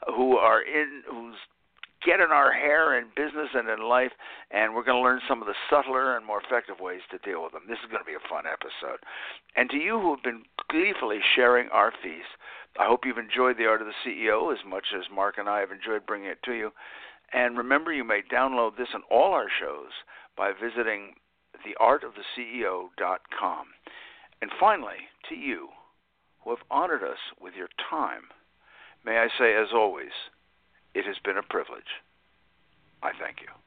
who 0.07 0.37
are 0.37 0.61
in, 0.61 1.03
whose 1.07 1.35
get 2.05 2.19
in 2.19 2.31
our 2.31 2.51
hair 2.51 2.97
in 2.97 3.05
business 3.15 3.49
and 3.53 3.69
in 3.69 3.87
life, 3.87 4.11
and 4.51 4.73
we're 4.73 4.83
going 4.83 4.97
to 4.97 5.03
learn 5.03 5.21
some 5.27 5.41
of 5.41 5.47
the 5.47 5.55
subtler 5.69 6.15
and 6.15 6.25
more 6.25 6.41
effective 6.41 6.79
ways 6.79 7.01
to 7.11 7.17
deal 7.19 7.43
with 7.43 7.53
them. 7.53 7.63
This 7.67 7.79
is 7.79 7.89
going 7.89 8.03
to 8.03 8.05
be 8.05 8.15
a 8.15 8.29
fun 8.29 8.45
episode. 8.45 8.99
And 9.55 9.69
to 9.69 9.77
you 9.77 9.99
who 9.99 10.15
have 10.15 10.23
been 10.23 10.43
gleefully 10.69 11.19
sharing 11.35 11.69
our 11.69 11.91
feast, 12.03 12.27
I 12.79 12.85
hope 12.85 13.05
you've 13.05 13.17
enjoyed 13.17 13.57
The 13.57 13.65
Art 13.65 13.81
of 13.81 13.87
the 13.87 13.93
CEO 14.05 14.53
as 14.53 14.59
much 14.67 14.93
as 14.95 15.05
Mark 15.13 15.37
and 15.37 15.49
I 15.49 15.59
have 15.59 15.71
enjoyed 15.71 16.05
bringing 16.05 16.29
it 16.29 16.43
to 16.45 16.53
you. 16.53 16.71
And 17.33 17.57
remember, 17.57 17.91
you 17.91 18.03
may 18.03 18.21
download 18.21 18.77
this 18.77 18.89
and 18.93 19.03
all 19.09 19.33
our 19.33 19.49
shows 19.59 19.91
by 20.37 20.51
visiting 20.53 21.15
theartoftheceo.com. 21.65 23.65
And 24.41 24.51
finally, 24.59 25.09
to 25.29 25.35
you 25.35 25.69
who 26.43 26.51
have 26.51 26.59
honored 26.69 27.03
us 27.03 27.17
with 27.41 27.55
your 27.55 27.69
time, 27.89 28.23
may 29.03 29.17
I 29.17 29.29
say, 29.39 29.55
as 29.55 29.69
always, 29.73 30.11
it 30.97 31.05
has 31.05 31.17
been 31.23 31.37
a 31.37 31.43
privilege. 31.43 32.01
I 33.03 33.11
thank 33.21 33.41
you. 33.41 33.66